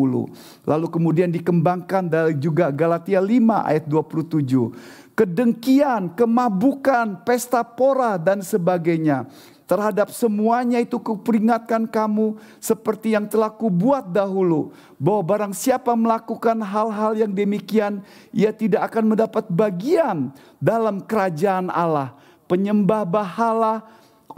[0.65, 3.30] Lalu kemudian dikembangkan dari juga Galatia 5
[3.62, 4.74] ayat 27.
[5.13, 9.30] Kedengkian, kemabukan, pesta pora dan sebagainya.
[9.69, 14.74] Terhadap semuanya itu kuperingatkan kamu seperti yang telah kubuat dahulu.
[14.98, 18.02] Bahwa barang siapa melakukan hal-hal yang demikian,
[18.34, 22.17] ia tidak akan mendapat bagian dalam kerajaan Allah.
[22.50, 23.86] Penyembah bahala,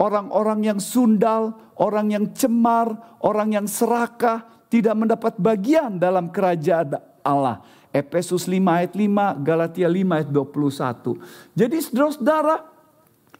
[0.00, 7.62] orang-orang yang sundal, orang yang cemar, orang yang serakah tidak mendapat bagian dalam kerajaan Allah.
[7.94, 11.56] Efesus 5 ayat 5, Galatia 5 ayat 21.
[11.56, 12.56] Jadi saudara-saudara,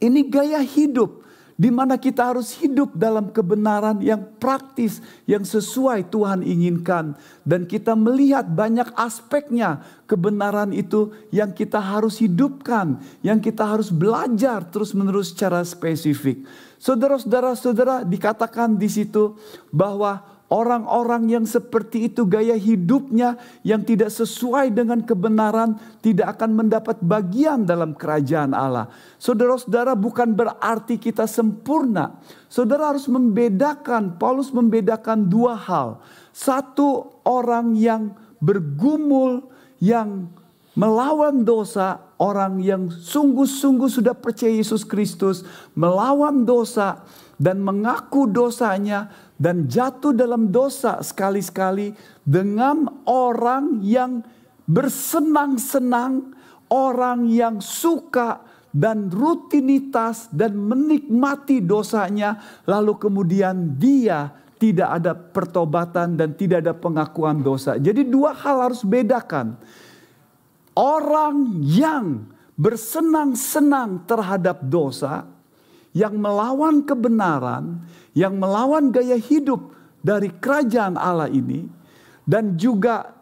[0.01, 1.26] ini gaya hidup
[1.57, 7.97] di mana kita harus hidup dalam kebenaran yang praktis, yang sesuai Tuhan inginkan, dan kita
[7.97, 15.65] melihat banyak aspeknya kebenaran itu yang kita harus hidupkan, yang kita harus belajar terus-menerus secara
[15.65, 16.45] spesifik.
[16.77, 19.33] Saudara-saudara, saudara dikatakan di situ
[19.73, 23.35] bahwa Orang-orang yang seperti itu gaya hidupnya
[23.67, 28.87] yang tidak sesuai dengan kebenaran tidak akan mendapat bagian dalam kerajaan Allah.
[29.19, 32.15] Saudara-saudara bukan berarti kita sempurna.
[32.47, 35.99] Saudara harus membedakan, Paulus membedakan dua hal.
[36.31, 39.51] Satu orang yang bergumul,
[39.83, 40.31] yang
[40.79, 45.43] melawan dosa, orang yang sungguh-sungguh sudah percaya Yesus Kristus,
[45.75, 47.03] melawan dosa
[47.37, 51.93] dan mengaku dosanya dan jatuh dalam dosa sekali-sekali
[52.25, 54.25] dengan orang yang
[54.65, 56.33] bersenang-senang,
[56.73, 58.41] orang yang suka
[58.73, 67.39] dan rutinitas dan menikmati dosanya, lalu kemudian dia tidak ada pertobatan dan tidak ada pengakuan
[67.39, 67.77] dosa.
[67.77, 69.55] Jadi dua hal harus bedakan.
[70.77, 72.25] Orang yang
[72.57, 75.25] bersenang-senang terhadap dosa,
[75.97, 77.81] yang melawan kebenaran,
[78.13, 79.73] yang melawan gaya hidup
[80.05, 81.65] dari kerajaan Allah ini
[82.21, 83.17] dan juga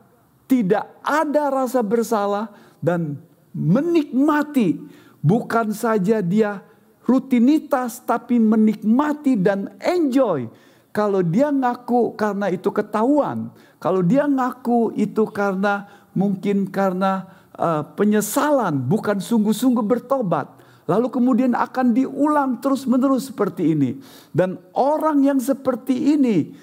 [0.52, 2.52] tidak ada rasa bersalah
[2.84, 3.16] dan
[3.56, 4.84] menikmati
[5.24, 6.60] bukan saja dia
[7.08, 10.52] rutinitas tapi menikmati dan enjoy.
[10.92, 13.52] Kalau dia ngaku karena itu ketahuan
[13.86, 15.86] kalau dia ngaku itu karena
[16.18, 20.50] mungkin karena uh, penyesalan bukan sungguh-sungguh bertobat
[20.86, 23.98] Lalu kemudian akan diulang terus-menerus seperti ini.
[24.30, 26.54] Dan orang yang seperti ini,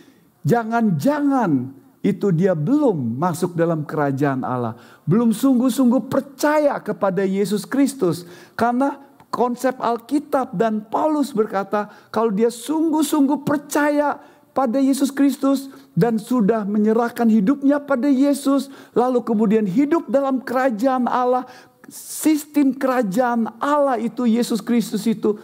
[0.46, 4.78] jangan-jangan itu dia belum masuk dalam kerajaan Allah.
[5.06, 8.26] Belum sungguh-sungguh percaya kepada Yesus Kristus.
[8.54, 8.98] Karena
[9.30, 14.18] konsep Alkitab dan Paulus berkata, kalau dia sungguh-sungguh percaya
[14.52, 21.48] pada Yesus Kristus dan sudah menyerahkan hidupnya pada Yesus, lalu kemudian hidup dalam kerajaan Allah,
[21.92, 25.36] sistem kerajaan Allah itu Yesus Kristus itu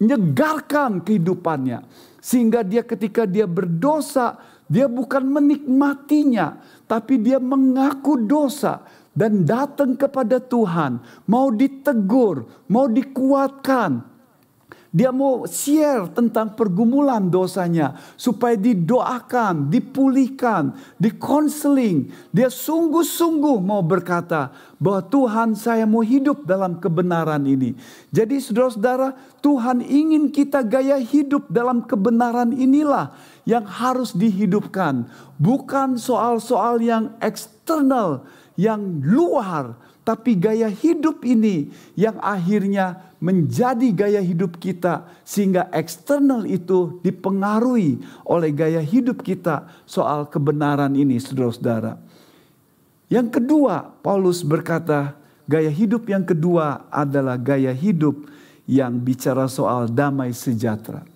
[0.00, 1.84] menyegarkan kehidupannya.
[2.24, 6.58] Sehingga dia ketika dia berdosa dia bukan menikmatinya
[6.90, 11.04] tapi dia mengaku dosa dan datang kepada Tuhan.
[11.28, 14.15] Mau ditegur mau dikuatkan
[14.94, 22.08] dia mau share tentang pergumulan dosanya supaya didoakan, dipulihkan, dikonseling.
[22.30, 27.74] Dia sungguh-sungguh mau berkata bahwa Tuhan saya mau hidup dalam kebenaran ini.
[28.12, 33.14] Jadi saudara-saudara Tuhan ingin kita gaya hidup dalam kebenaran inilah
[33.46, 35.06] yang harus dihidupkan.
[35.38, 38.26] Bukan soal-soal yang eksternal,
[38.58, 39.76] yang luar.
[40.06, 48.50] Tapi gaya hidup ini yang akhirnya menjadi gaya hidup kita sehingga eksternal itu dipengaruhi oleh
[48.52, 51.96] gaya hidup kita soal kebenaran ini saudara-saudara.
[53.06, 55.14] Yang kedua, Paulus berkata,
[55.46, 58.26] gaya hidup yang kedua adalah gaya hidup
[58.66, 61.06] yang bicara soal damai sejahtera.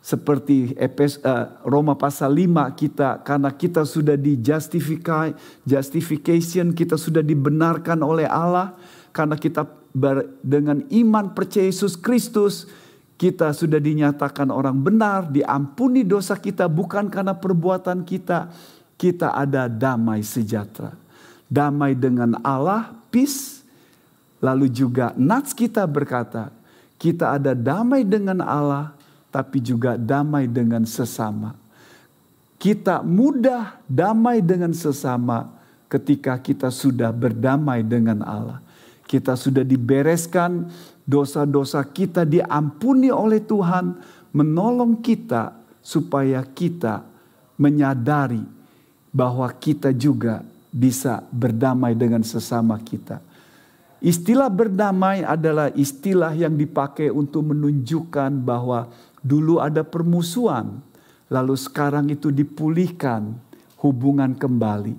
[0.00, 5.28] Seperti Epes, uh, Roma pasal 5 kita karena kita sudah di justify,
[5.68, 8.72] justification kita sudah dibenarkan oleh Allah
[9.12, 9.68] karena kita
[10.40, 12.70] dengan iman percaya Yesus Kristus,
[13.20, 18.48] kita sudah dinyatakan orang benar, diampuni dosa kita bukan karena perbuatan kita.
[18.96, 20.96] Kita ada damai sejahtera.
[21.44, 23.60] Damai dengan Allah, peace.
[24.40, 26.48] Lalu juga Nats kita berkata,
[26.96, 28.96] kita ada damai dengan Allah,
[29.28, 31.52] tapi juga damai dengan sesama.
[32.60, 35.48] Kita mudah damai dengan sesama
[35.88, 38.60] ketika kita sudah berdamai dengan Allah.
[39.10, 40.70] Kita sudah dibereskan
[41.02, 43.98] dosa-dosa kita diampuni oleh Tuhan,
[44.30, 47.02] menolong kita supaya kita
[47.58, 48.46] menyadari
[49.10, 53.18] bahwa kita juga bisa berdamai dengan sesama kita.
[53.98, 60.78] Istilah berdamai adalah istilah yang dipakai untuk menunjukkan bahwa dulu ada permusuhan,
[61.26, 63.34] lalu sekarang itu dipulihkan
[63.82, 64.94] hubungan kembali.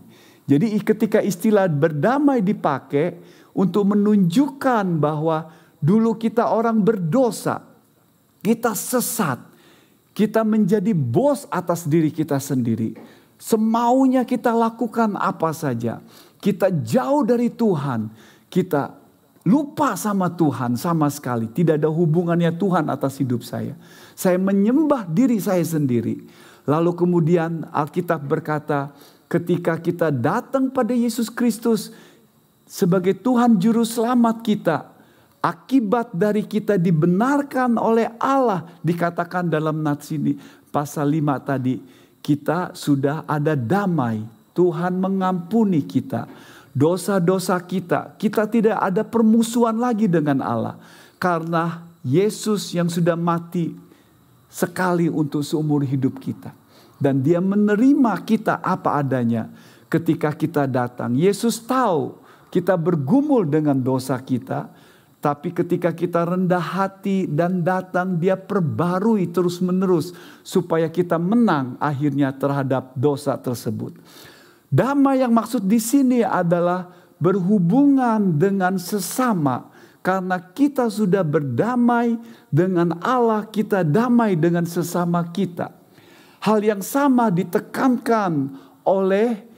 [0.46, 3.16] Jadi ketika istilah berdamai dipakai
[3.52, 7.66] untuk menunjukkan bahwa Dulu kita orang berdosa,
[8.46, 9.42] kita sesat,
[10.14, 12.94] kita menjadi bos atas diri kita sendiri.
[13.42, 15.98] Semaunya kita lakukan apa saja.
[16.38, 18.14] Kita jauh dari Tuhan,
[18.46, 18.94] kita
[19.42, 21.50] lupa sama Tuhan sama sekali.
[21.50, 23.74] Tidak ada hubungannya Tuhan atas hidup saya.
[24.14, 26.30] Saya menyembah diri saya sendiri.
[26.70, 28.94] Lalu kemudian Alkitab berkata,
[29.26, 31.90] ketika kita datang pada Yesus Kristus
[32.72, 34.78] sebagai Tuhan juru selamat kita,
[35.42, 40.38] Akibat dari kita dibenarkan oleh Allah dikatakan dalam nats ini
[40.70, 41.82] pasal 5 tadi
[42.22, 44.22] kita sudah ada damai.
[44.54, 46.30] Tuhan mengampuni kita.
[46.72, 50.78] Dosa-dosa kita, kita tidak ada permusuhan lagi dengan Allah.
[51.18, 53.74] Karena Yesus yang sudah mati
[54.46, 56.54] sekali untuk seumur hidup kita.
[57.02, 59.50] Dan dia menerima kita apa adanya
[59.90, 61.18] ketika kita datang.
[61.18, 62.21] Yesus tahu
[62.52, 64.70] kita bergumul dengan dosa kita
[65.22, 72.98] tapi ketika kita rendah hati dan datang, Dia perbarui terus-menerus supaya kita menang akhirnya terhadap
[72.98, 73.94] dosa tersebut.
[74.66, 76.90] Damai yang maksud di sini adalah
[77.22, 79.70] berhubungan dengan sesama,
[80.02, 82.18] karena kita sudah berdamai
[82.50, 85.70] dengan Allah, kita damai dengan sesama kita.
[86.42, 88.58] Hal yang sama ditekankan
[88.90, 89.51] oleh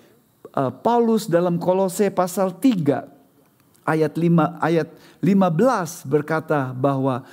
[0.53, 3.13] uh, Paulus dalam Kolose pasal 3
[3.83, 4.89] ayat 5 ayat
[5.19, 7.27] 15 berkata bahwa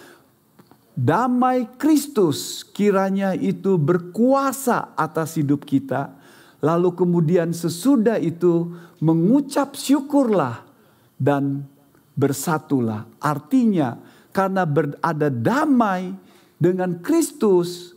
[0.94, 6.12] damai Kristus kiranya itu berkuasa atas hidup kita.
[6.60, 10.60] Lalu kemudian sesudah itu mengucap syukurlah
[11.16, 11.64] dan
[12.12, 13.08] bersatulah.
[13.16, 13.96] Artinya
[14.28, 16.12] karena berada damai
[16.60, 17.96] dengan Kristus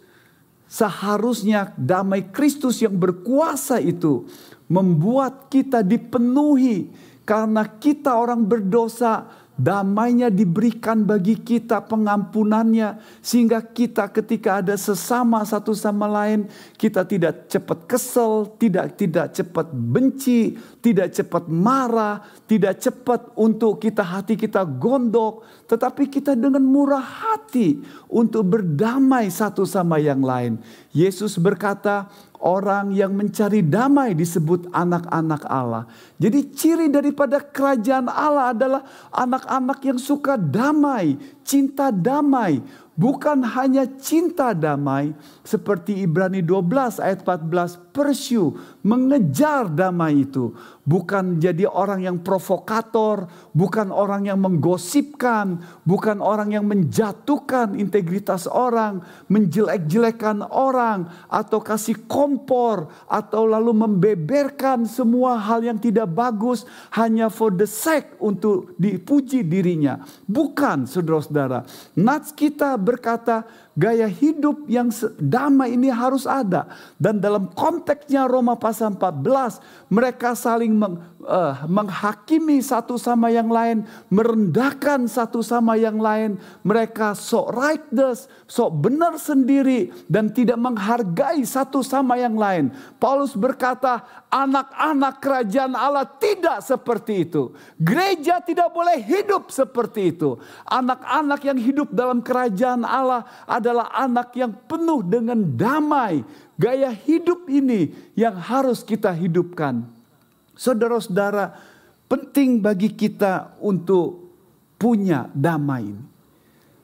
[0.72, 4.26] seharusnya damai Kristus yang berkuasa itu
[4.74, 6.90] membuat kita dipenuhi
[7.24, 13.00] karena kita orang berdosa, damainya diberikan bagi kita pengampunannya.
[13.24, 19.72] Sehingga kita ketika ada sesama satu sama lain, kita tidak cepat kesel, tidak tidak cepat
[19.72, 25.48] benci, tidak cepat marah, tidak cepat untuk kita hati kita gondok.
[25.70, 27.80] Tetapi kita dengan murah hati
[28.12, 30.60] untuk berdamai satu sama yang lain.
[30.92, 32.12] Yesus berkata,
[32.44, 35.88] Orang yang mencari damai disebut anak-anak Allah.
[36.20, 38.82] Jadi ciri daripada kerajaan Allah adalah
[39.16, 41.16] anak-anak yang suka damai,
[41.48, 42.60] cinta damai,
[43.00, 45.16] bukan hanya cinta damai
[45.48, 50.52] seperti Ibrani 12 ayat 14 pursue mengejar damai itu.
[50.84, 59.00] Bukan jadi orang yang provokator bukan orang yang menggosipkan bukan orang yang menjatuhkan integritas orang
[59.32, 67.54] menjelek-jelekan orang atau kasih kompor atau lalu membeberkan semua hal yang tidak bagus hanya for
[67.56, 70.04] the sake untuk dipuji dirinya.
[70.28, 71.64] Bukan saudara-saudara.
[71.96, 76.70] Nats kita berkata gaya hidup yang damai ini harus ada.
[77.02, 83.86] Dan dalam konteksnya Roma pasal 14, mereka saling meng, uh, menghakimi satu sama yang lain,
[84.14, 86.38] merendahkan satu sama yang lain.
[86.62, 92.70] Mereka sok righteous, sok benar sendiri dan tidak menghargai satu sama yang lain.
[93.02, 97.54] Paulus berkata, anak-anak kerajaan Allah tidak seperti itu.
[97.78, 100.42] Gereja tidak boleh hidup seperti itu.
[100.66, 106.26] Anak-anak yang hidup dalam kerajaan Allah adalah anak yang penuh dengan damai.
[106.58, 109.86] Gaya hidup ini yang harus kita hidupkan.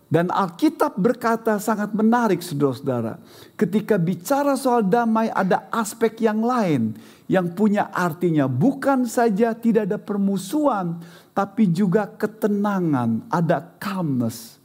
[0.09, 3.21] Dan Alkitab berkata sangat menarik saudara-saudara.
[3.53, 6.97] Ketika bicara soal damai ada aspek yang lain
[7.29, 8.49] yang punya artinya.
[8.49, 10.97] Bukan saja tidak ada permusuhan
[11.37, 13.29] tapi juga ketenangan.
[13.29, 14.57] Ada calmness.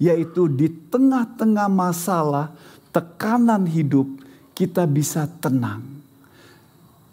[0.00, 2.56] Yaitu di tengah-tengah masalah
[2.88, 4.08] tekanan hidup
[4.56, 5.84] kita bisa tenang.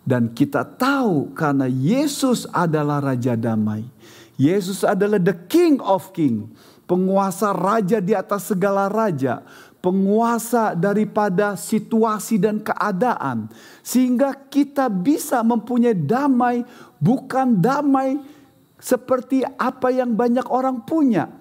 [0.07, 3.83] Dan kita tahu karena Yesus adalah Raja Damai.
[4.39, 6.47] Yesus adalah the King of King
[6.85, 9.43] penguasa raja di atas segala raja,
[9.83, 13.51] penguasa daripada situasi dan keadaan,
[13.83, 16.63] sehingga kita bisa mempunyai damai,
[16.99, 18.19] bukan damai
[18.79, 21.31] seperti apa yang banyak orang punya.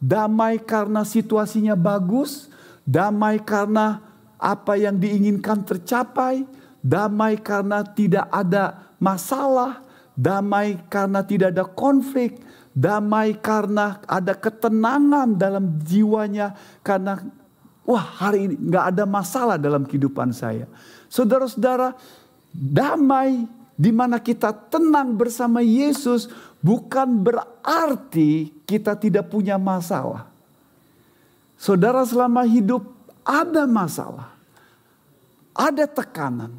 [0.00, 2.48] Damai karena situasinya bagus,
[2.88, 4.00] damai karena
[4.40, 6.48] apa yang diinginkan tercapai,
[6.80, 9.84] damai karena tidak ada masalah,
[10.16, 12.40] damai karena tidak ada konflik,
[12.70, 16.54] damai karena ada ketenangan dalam jiwanya
[16.86, 17.18] karena
[17.82, 20.70] wah hari ini nggak ada masalah dalam kehidupan saya.
[21.10, 21.98] Saudara-saudara,
[22.54, 26.30] damai di mana kita tenang bersama Yesus
[26.62, 30.30] bukan berarti kita tidak punya masalah.
[31.60, 32.86] Saudara selama hidup
[33.26, 34.32] ada masalah.
[35.52, 36.56] Ada tekanan.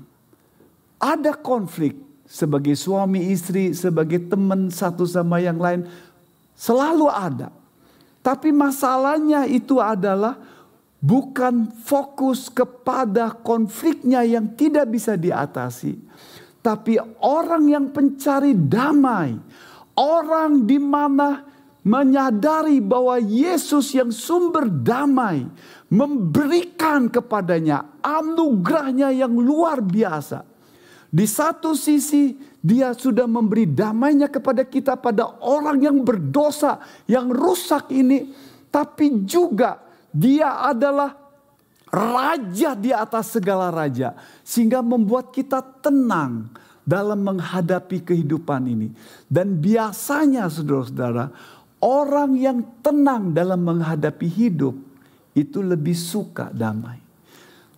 [1.02, 5.84] Ada konflik sebagai suami istri, sebagai teman satu sama yang lain
[6.56, 7.52] selalu ada.
[8.24, 10.40] Tapi masalahnya itu adalah
[11.04, 16.00] bukan fokus kepada konfliknya yang tidak bisa diatasi,
[16.64, 19.36] tapi orang yang pencari damai,
[19.98, 21.44] orang di mana
[21.82, 25.50] menyadari bahwa Yesus yang sumber damai
[25.90, 30.51] memberikan kepadanya anugerahnya yang luar biasa.
[31.12, 37.92] Di satu sisi dia sudah memberi damainya kepada kita pada orang yang berdosa, yang rusak
[37.92, 38.32] ini.
[38.72, 41.12] Tapi juga dia adalah
[41.92, 44.16] raja di atas segala raja.
[44.40, 46.48] Sehingga membuat kita tenang
[46.88, 48.96] dalam menghadapi kehidupan ini.
[49.28, 51.28] Dan biasanya saudara-saudara,
[51.84, 54.80] orang yang tenang dalam menghadapi hidup
[55.36, 57.01] itu lebih suka damai.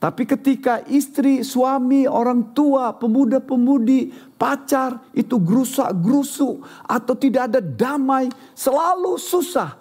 [0.03, 9.15] Tapi ketika istri, suami, orang tua, pemuda-pemudi, pacar itu gerusak-gerusu atau tidak ada damai, selalu
[9.15, 9.79] susah.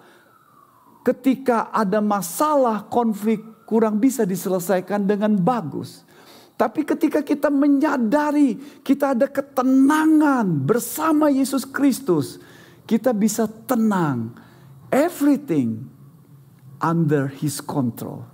[1.03, 6.07] Ketika ada masalah, konflik kurang bisa diselesaikan dengan bagus.
[6.55, 12.39] Tapi ketika kita menyadari kita ada ketenangan bersama Yesus Kristus,
[12.87, 14.31] kita bisa tenang.
[14.87, 15.83] Everything
[16.79, 18.32] under his control.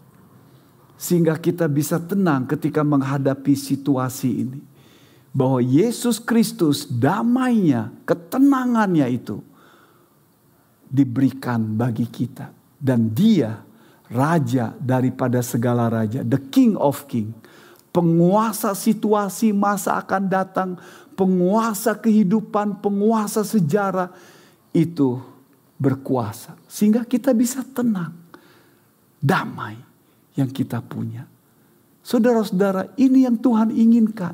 [1.00, 4.60] Sehingga kita bisa tenang ketika menghadapi situasi ini.
[5.32, 9.40] Bahwa Yesus Kristus damainya, ketenangannya itu
[10.92, 12.52] diberikan bagi kita.
[12.76, 13.64] Dan dia
[14.12, 16.20] raja daripada segala raja.
[16.20, 17.32] The King of King.
[17.96, 20.70] Penguasa situasi masa akan datang.
[21.16, 24.12] Penguasa kehidupan, penguasa sejarah.
[24.76, 25.24] Itu
[25.80, 26.60] berkuasa.
[26.68, 28.12] Sehingga kita bisa tenang.
[29.24, 29.89] Damai
[30.40, 31.28] yang kita punya.
[32.00, 34.34] Saudara-saudara, ini yang Tuhan inginkan.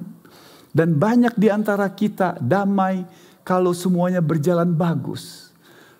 [0.75, 3.03] Dan banyak di antara kita damai
[3.41, 5.49] kalau semuanya berjalan bagus.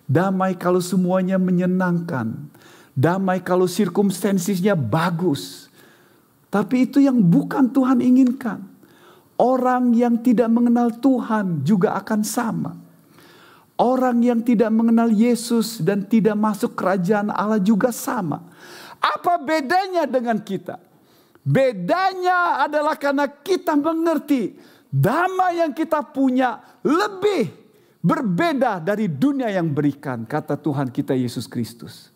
[0.06, 2.32] Damai kalau semuanya menyenangkan.
[2.94, 5.66] Damai kalau sirkumstensinya bagus.
[6.52, 8.62] Tapi itu yang bukan Tuhan inginkan.
[9.36, 12.72] Orang yang tidak mengenal Tuhan juga akan sama.
[13.76, 18.40] Orang yang tidak mengenal Yesus dan tidak masuk kerajaan Allah juga sama.
[19.06, 20.82] Apa bedanya dengan kita?
[21.46, 24.58] Bedanya adalah karena kita mengerti
[24.90, 27.54] damai yang kita punya lebih
[28.02, 32.10] berbeda dari dunia yang berikan, kata Tuhan kita Yesus Kristus.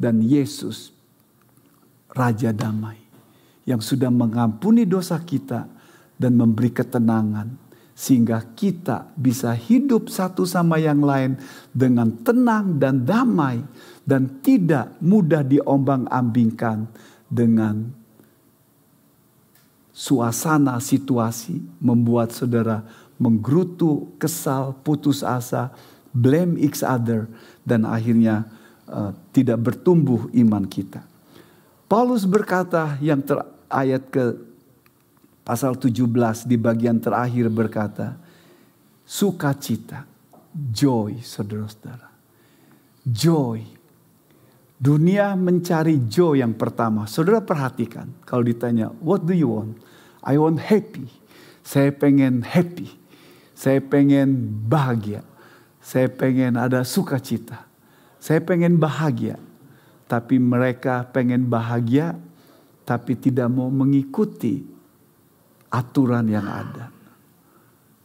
[0.00, 0.96] Dan Yesus,
[2.08, 2.96] Raja Damai,
[3.68, 5.68] yang sudah mengampuni dosa kita
[6.16, 7.52] dan memberi ketenangan,
[7.92, 11.36] sehingga kita bisa hidup satu sama yang lain
[11.76, 13.60] dengan tenang dan damai
[14.04, 16.88] dan tidak mudah diombang-ambingkan
[17.30, 17.92] dengan
[19.94, 22.82] suasana situasi membuat saudara
[23.20, 25.68] menggerutu, kesal, putus asa,
[26.10, 27.28] blame each other
[27.62, 28.48] dan akhirnya
[28.88, 31.04] uh, tidak bertumbuh iman kita.
[31.84, 33.36] Paulus berkata yang ter,
[33.68, 34.40] ayat ke
[35.44, 38.16] pasal 17 di bagian terakhir berkata,
[39.04, 40.08] sukacita,
[40.54, 42.08] joy saudara-saudara.
[43.04, 43.79] Joy
[44.80, 47.04] Dunia mencari joy yang pertama.
[47.04, 49.76] Saudara perhatikan kalau ditanya, what do you want?
[50.24, 51.04] I want happy.
[51.60, 52.88] Saya pengen happy.
[53.52, 55.20] Saya pengen bahagia.
[55.84, 57.68] Saya pengen ada sukacita.
[58.16, 59.36] Saya pengen bahagia.
[60.10, 62.18] tapi mereka pengen bahagia,
[62.82, 64.66] tapi tidak mau mengikuti
[65.70, 66.90] aturan yang ada,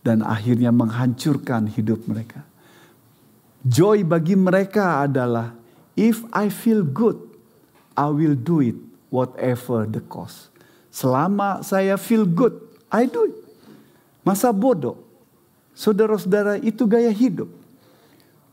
[0.06, 2.46] dan akhirnya menghancurkan hidup mereka.
[3.66, 5.50] Joy bagi mereka adalah,
[5.96, 7.18] if I feel good,
[7.96, 8.78] I will do it,
[9.10, 10.52] whatever the cost.
[10.92, 12.56] Selama saya feel good,
[12.92, 13.36] I do it.
[14.24, 15.00] Masa bodoh.
[15.76, 17.52] Saudara-saudara itu gaya hidup.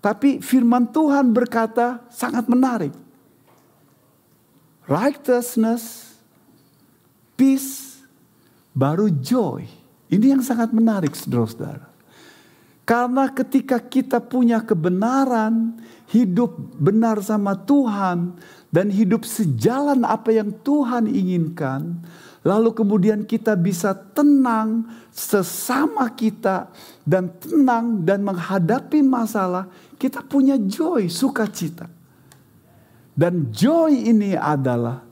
[0.03, 2.91] Tapi firman Tuhan berkata sangat menarik.
[4.91, 6.19] Righteousness,
[7.39, 8.03] peace,
[8.75, 9.71] baru joy.
[10.11, 11.92] Ini yang sangat menarik saudara-saudara.
[12.93, 15.81] Karena ketika kita punya kebenaran,
[16.13, 18.37] hidup benar sama Tuhan,
[18.69, 22.05] dan hidup sejalan apa yang Tuhan inginkan,
[22.43, 24.83] Lalu kemudian kita bisa tenang
[25.15, 26.75] sesama kita
[27.07, 29.71] dan tenang dan menghadapi masalah.
[29.95, 31.87] Kita punya joy, sukacita.
[33.15, 35.07] Dan joy ini adalah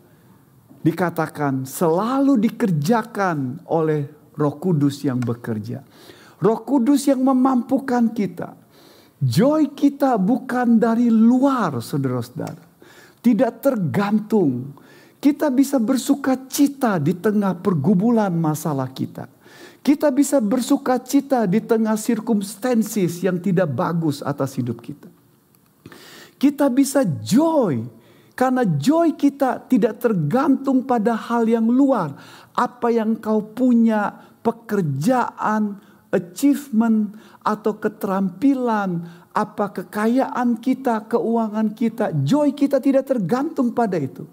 [0.83, 5.87] dikatakan selalu dikerjakan oleh Roh Kudus yang bekerja.
[6.41, 8.57] Roh Kudus yang memampukan kita.
[9.21, 12.65] Joy kita bukan dari luar, saudara-saudara.
[13.21, 14.73] Tidak tergantung
[15.21, 19.29] kita bisa bersuka cita di tengah pergumulan masalah kita.
[19.85, 25.09] Kita bisa bersuka cita di tengah circumstances yang tidak bagus atas hidup kita.
[26.41, 27.85] Kita bisa joy
[28.33, 32.17] karena joy kita tidak tergantung pada hal yang luar.
[32.57, 35.77] Apa yang kau punya, pekerjaan,
[36.11, 44.27] achievement atau keterampilan, apa kekayaan kita, keuangan kita, joy kita tidak tergantung pada itu.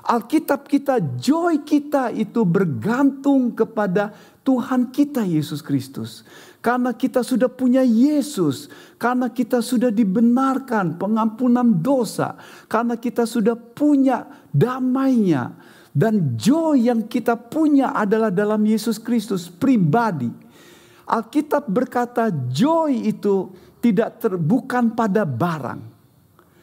[0.00, 6.24] Alkitab kita, joy kita itu bergantung kepada Tuhan kita Yesus Kristus.
[6.64, 12.36] Karena kita sudah punya Yesus, karena kita sudah dibenarkan pengampunan dosa,
[12.68, 15.52] karena kita sudah punya damainya.
[15.92, 20.49] Dan joy yang kita punya adalah dalam Yesus Kristus pribadi.
[21.10, 23.50] Alkitab berkata joy itu
[23.82, 25.82] tidak ter, bukan pada barang.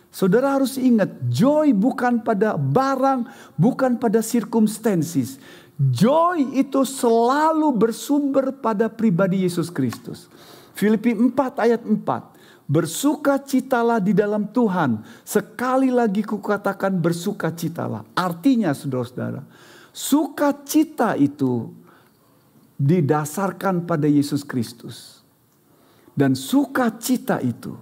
[0.07, 3.27] Saudara harus ingat, joy bukan pada barang,
[3.59, 5.35] bukan pada circumstances.
[5.77, 10.25] Joy itu selalu bersumber pada pribadi Yesus Kristus.
[10.73, 12.65] Filipi 4 ayat 4.
[12.65, 15.05] Bersuka citalah di dalam Tuhan.
[15.21, 18.01] Sekali lagi kukatakan bersuka citalah.
[18.17, 19.45] Artinya saudara-saudara.
[19.93, 21.71] Sukacita itu
[22.77, 25.25] didasarkan pada Yesus Kristus.
[26.17, 27.77] Dan sukacita itu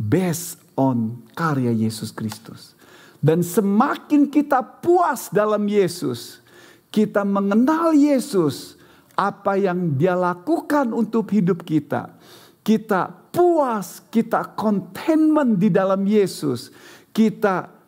[0.00, 2.72] based on karya Yesus Kristus.
[3.20, 6.40] Dan semakin kita puas dalam Yesus,
[6.88, 8.80] kita mengenal Yesus,
[9.12, 12.16] apa yang dia lakukan untuk hidup kita.
[12.64, 16.72] Kita puas, kita contentment di dalam Yesus.
[17.12, 17.79] Kita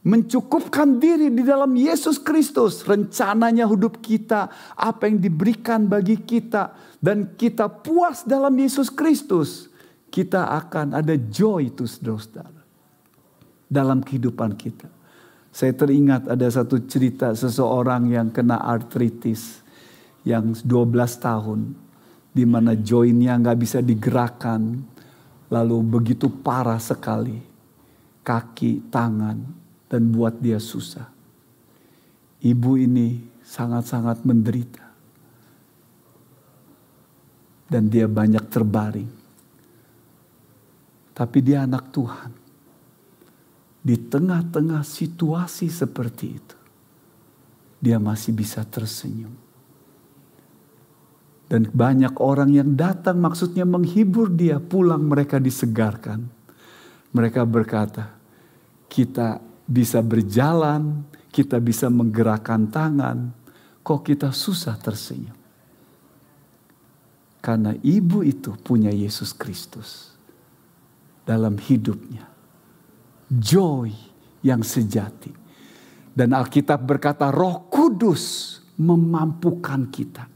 [0.00, 2.84] mencukupkan diri di dalam Yesus Kristus.
[2.88, 6.72] Rencananya hidup kita, apa yang diberikan bagi kita.
[7.00, 9.68] Dan kita puas dalam Yesus Kristus
[10.10, 12.60] kita akan ada joy itu saudara-saudara.
[13.70, 14.90] Dalam kehidupan kita.
[15.54, 19.62] Saya teringat ada satu cerita seseorang yang kena artritis
[20.26, 20.66] yang 12
[21.22, 21.60] tahun.
[22.30, 24.82] Di mana joinnya nggak bisa digerakkan.
[25.50, 27.38] Lalu begitu parah sekali.
[28.22, 29.59] Kaki, tangan,
[29.90, 31.10] dan buat dia susah.
[32.40, 34.86] Ibu ini sangat-sangat menderita.
[37.70, 39.20] Dan dia banyak terbaring
[41.20, 42.32] tapi dia anak Tuhan.
[43.80, 46.56] Di tengah-tengah situasi seperti itu,
[47.76, 49.32] dia masih bisa tersenyum.
[51.44, 56.24] Dan banyak orang yang datang maksudnya menghibur dia, pulang mereka disegarkan.
[57.12, 58.16] Mereka berkata,
[58.88, 63.30] kita bisa berjalan, kita bisa menggerakkan tangan,
[63.86, 65.38] kok kita susah tersenyum.
[67.38, 70.12] Karena ibu itu punya Yesus Kristus
[71.24, 72.26] dalam hidupnya.
[73.30, 73.94] Joy
[74.42, 75.32] yang sejati.
[76.10, 80.26] Dan Alkitab berkata roh kudus memampukan kita.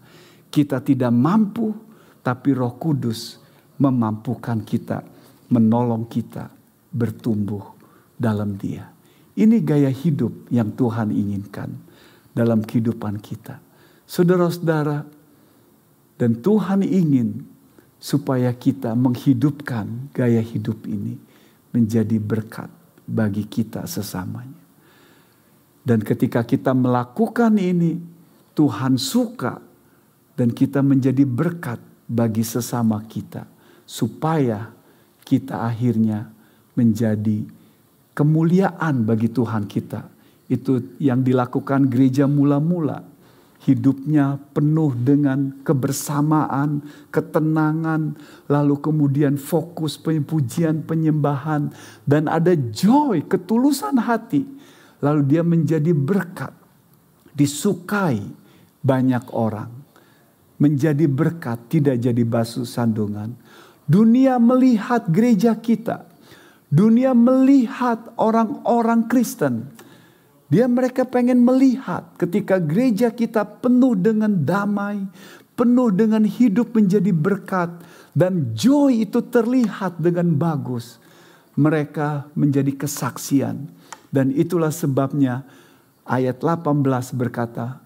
[0.49, 1.75] Kita tidak mampu
[2.23, 3.37] tapi roh kudus
[3.83, 5.03] memampukan kita.
[5.51, 6.49] Menolong kita
[6.89, 7.77] bertumbuh
[8.17, 8.94] dalam dia.
[9.35, 11.75] Ini gaya hidup yang Tuhan inginkan
[12.31, 13.59] dalam kehidupan kita.
[14.07, 15.03] Saudara-saudara,
[16.15, 17.43] dan Tuhan ingin
[17.99, 21.19] supaya kita menghidupkan gaya hidup ini
[21.75, 22.71] menjadi berkat
[23.09, 24.63] bagi kita sesamanya.
[25.85, 27.99] Dan ketika kita melakukan ini,
[28.55, 29.59] Tuhan suka
[30.39, 33.51] dan kita menjadi berkat bagi sesama kita
[33.85, 34.71] supaya
[35.27, 36.31] kita akhirnya
[36.79, 37.45] menjadi
[38.15, 40.07] kemuliaan bagi Tuhan kita.
[40.47, 43.03] Itu yang dilakukan gereja mula-mula.
[43.65, 48.13] Hidupnya penuh dengan kebersamaan, ketenangan,
[48.45, 51.73] lalu kemudian fokus pujian penyembahan
[52.05, 54.45] dan ada joy, ketulusan hati.
[55.01, 56.53] Lalu dia menjadi berkat,
[57.33, 58.21] disukai
[58.85, 59.73] banyak orang.
[60.61, 63.33] Menjadi berkat, tidak jadi basuh sandungan.
[63.89, 66.14] Dunia melihat gereja kita.
[66.75, 69.71] Dunia melihat orang-orang Kristen
[70.55, 75.03] dia mereka pengen melihat ketika gereja kita penuh dengan damai,
[75.57, 77.75] penuh dengan hidup menjadi berkat
[78.13, 81.03] dan joy itu terlihat dengan bagus.
[81.59, 83.71] Mereka menjadi kesaksian
[84.11, 85.43] dan itulah sebabnya
[86.07, 86.83] ayat 18
[87.19, 87.83] berkata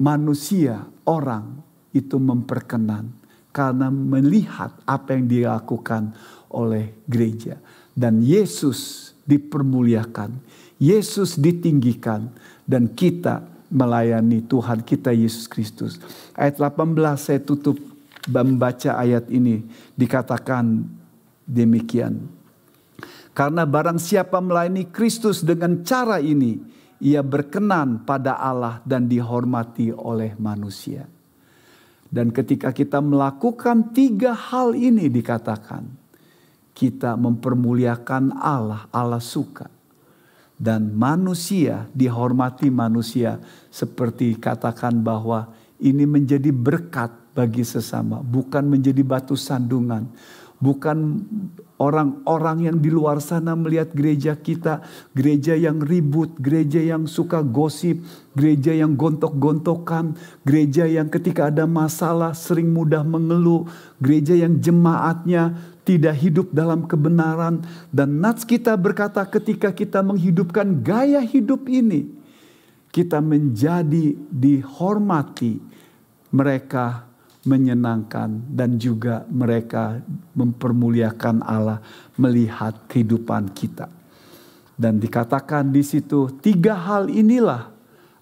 [0.00, 1.60] manusia orang
[1.92, 3.12] itu memperkenan
[3.52, 6.16] karena melihat apa yang dilakukan
[6.52, 7.56] oleh gereja
[7.96, 12.26] dan Yesus dipermuliakan Yesus ditinggikan
[12.66, 16.02] dan kita melayani Tuhan kita Yesus Kristus.
[16.34, 17.78] Ayat 18 saya tutup
[18.26, 19.62] membaca ayat ini
[19.94, 20.82] dikatakan
[21.46, 22.26] demikian.
[23.30, 26.58] Karena barang siapa melayani Kristus dengan cara ini,
[26.98, 31.06] ia berkenan pada Allah dan dihormati oleh manusia.
[32.12, 36.01] Dan ketika kita melakukan tiga hal ini dikatakan,
[36.72, 39.68] kita mempermuliakan Allah, Allah suka.
[40.62, 45.50] Dan manusia dihormati manusia seperti katakan bahwa
[45.82, 50.06] ini menjadi berkat bagi sesama bukan menjadi batu sandungan.
[50.62, 51.26] Bukan
[51.74, 54.78] orang-orang yang di luar sana melihat gereja kita,
[55.10, 57.98] gereja yang ribut, gereja yang suka gosip,
[58.38, 60.14] gereja yang gontok-gontokan,
[60.46, 63.66] gereja yang ketika ada masalah sering mudah mengeluh,
[63.98, 71.18] gereja yang jemaatnya tidak hidup dalam kebenaran dan nats kita berkata ketika kita menghidupkan gaya
[71.18, 72.06] hidup ini
[72.92, 75.58] kita menjadi dihormati
[76.30, 77.08] mereka
[77.42, 79.98] menyenangkan dan juga mereka
[80.38, 81.82] mempermuliakan Allah
[82.14, 83.90] melihat kehidupan kita.
[84.78, 87.70] Dan dikatakan di situ tiga hal inilah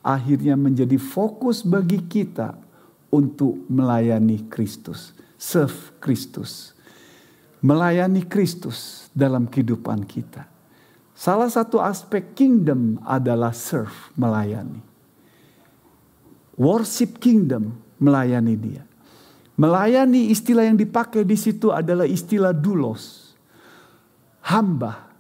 [0.00, 2.56] akhirnya menjadi fokus bagi kita
[3.12, 6.72] untuk melayani Kristus, serve Kristus.
[7.60, 10.48] Melayani Kristus dalam kehidupan kita.
[11.12, 14.80] Salah satu aspek kingdom adalah serve, melayani.
[16.56, 18.82] Worship kingdom, melayani dia.
[19.60, 23.36] Melayani istilah yang dipakai di situ adalah istilah dulos.
[24.40, 25.12] Hamba.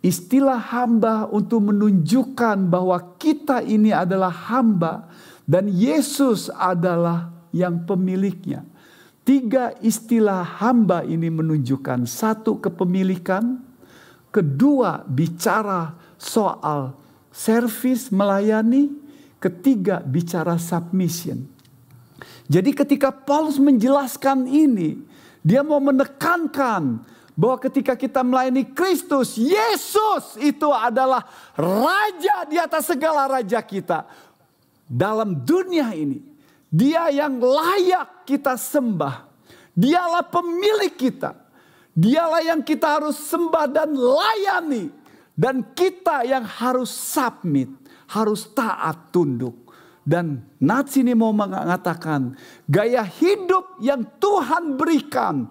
[0.00, 5.12] Istilah hamba untuk menunjukkan bahwa kita ini adalah hamba
[5.44, 8.64] dan Yesus adalah yang pemiliknya.
[9.24, 13.56] Tiga istilah hamba ini menunjukkan satu kepemilikan,
[14.28, 16.92] kedua bicara soal
[17.32, 18.92] servis melayani,
[19.40, 21.40] ketiga bicara submission.
[22.52, 25.00] Jadi ketika Paulus menjelaskan ini,
[25.40, 27.00] dia mau menekankan
[27.32, 31.24] bahwa ketika kita melayani Kristus, Yesus itu adalah
[31.56, 34.04] raja di atas segala raja kita
[34.84, 36.33] dalam dunia ini.
[36.74, 39.30] Dia yang layak kita sembah.
[39.78, 41.38] Dialah pemilik kita.
[41.94, 44.90] Dialah yang kita harus sembah dan layani.
[45.38, 47.70] Dan kita yang harus submit,
[48.10, 49.70] harus taat tunduk.
[50.02, 52.34] Dan Nats ini mau mengatakan
[52.66, 55.46] gaya hidup yang Tuhan berikan.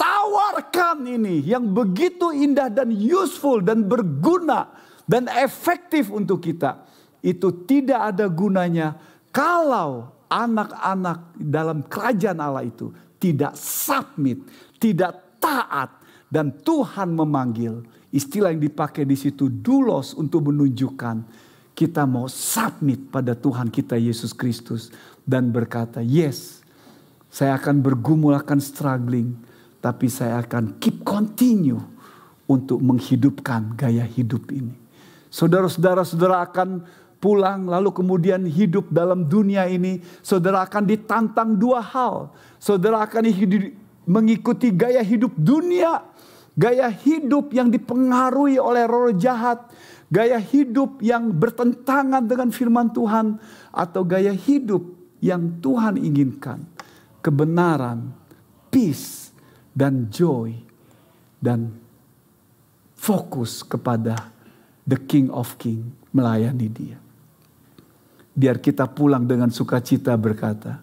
[0.00, 4.72] Tawarkan ini yang begitu indah dan useful dan berguna
[5.04, 6.82] dan efektif untuk kita.
[7.22, 8.98] Itu tidak ada gunanya
[9.30, 12.88] kalau anak-anak dalam kerajaan Allah itu
[13.20, 14.40] tidak submit,
[14.80, 15.92] tidak taat
[16.32, 17.84] dan Tuhan memanggil.
[18.08, 21.16] Istilah yang dipakai di situ dulos untuk menunjukkan
[21.72, 24.92] kita mau submit pada Tuhan kita Yesus Kristus
[25.24, 26.60] dan berkata, "Yes,
[27.32, 29.36] saya akan bergumul akan struggling,
[29.80, 31.80] tapi saya akan keep continue
[32.44, 34.76] untuk menghidupkan gaya hidup ini."
[35.32, 36.84] Saudara-saudara, saudara akan
[37.22, 42.34] pulang lalu kemudian hidup dalam dunia ini, saudara akan ditantang dua hal.
[42.58, 43.30] Saudara akan
[44.10, 46.02] mengikuti gaya hidup dunia,
[46.58, 49.70] gaya hidup yang dipengaruhi oleh roh jahat,
[50.10, 53.38] gaya hidup yang bertentangan dengan firman Tuhan
[53.70, 54.82] atau gaya hidup
[55.22, 56.66] yang Tuhan inginkan.
[57.22, 58.10] Kebenaran,
[58.66, 59.30] peace,
[59.70, 60.58] dan joy.
[61.42, 61.74] Dan
[62.98, 64.30] fokus kepada
[64.86, 67.02] the King of King, melayani dia.
[68.32, 70.80] Biar kita pulang dengan sukacita berkata,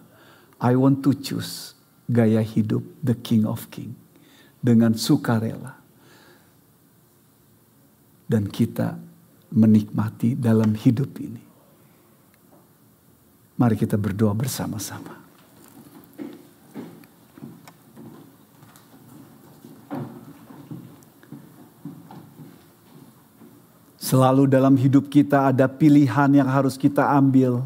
[0.62, 1.74] I want to choose
[2.06, 3.94] gaya hidup the King of King.
[4.60, 5.80] Dengan sukarela
[8.30, 8.94] dan kita
[9.50, 11.42] menikmati dalam hidup ini.
[13.58, 15.19] Mari kita berdoa bersama-sama.
[24.10, 27.62] Selalu dalam hidup kita ada pilihan yang harus kita ambil.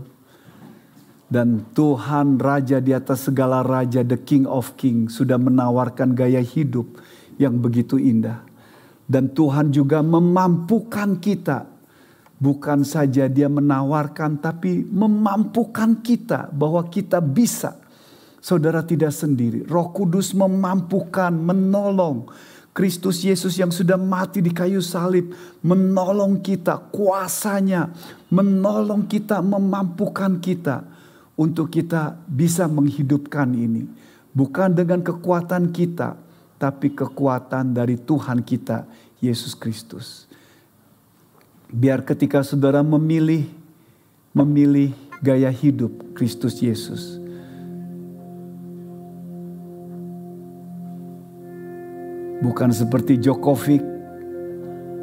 [1.24, 7.00] Dan Tuhan Raja di atas segala Raja, the King of King, sudah menawarkan gaya hidup
[7.40, 8.44] yang begitu indah.
[9.08, 11.64] Dan Tuhan juga memampukan kita.
[12.36, 17.72] Bukan saja dia menawarkan tapi memampukan kita bahwa kita bisa.
[18.44, 19.64] Saudara tidak sendiri.
[19.64, 22.28] Roh Kudus memampukan, menolong.
[22.74, 25.30] Kristus Yesus yang sudah mati di kayu salib
[25.62, 27.94] menolong kita, kuasanya
[28.34, 30.82] menolong kita, memampukan kita
[31.38, 33.86] untuk kita bisa menghidupkan ini.
[34.34, 36.18] Bukan dengan kekuatan kita,
[36.58, 38.82] tapi kekuatan dari Tuhan kita,
[39.22, 40.26] Yesus Kristus.
[41.70, 43.46] Biar ketika saudara memilih
[44.34, 44.90] memilih
[45.22, 47.23] gaya hidup Kristus Yesus.
[52.44, 53.80] Bukan seperti Jokovic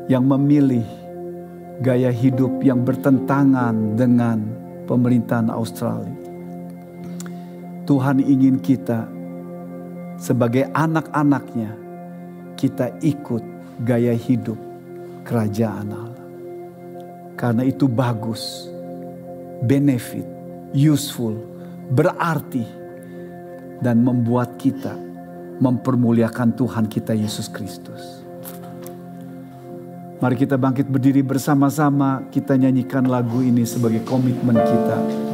[0.05, 0.85] yang memilih
[1.81, 4.45] gaya hidup yang bertentangan dengan
[4.85, 6.13] pemerintahan Australia.
[7.89, 9.09] Tuhan ingin kita
[10.21, 11.73] sebagai anak-anaknya
[12.53, 13.41] kita ikut
[13.81, 14.61] gaya hidup
[15.25, 16.27] kerajaan Allah.
[17.33, 18.69] Karena itu bagus,
[19.65, 20.29] benefit,
[20.77, 21.33] useful,
[21.89, 22.61] berarti
[23.81, 24.93] dan membuat kita
[25.61, 28.25] mempermuliakan Tuhan kita Yesus Kristus.
[30.21, 35.30] Mari kita bangkit berdiri bersama-sama, kita nyanyikan lagu ini sebagai komitmen kita.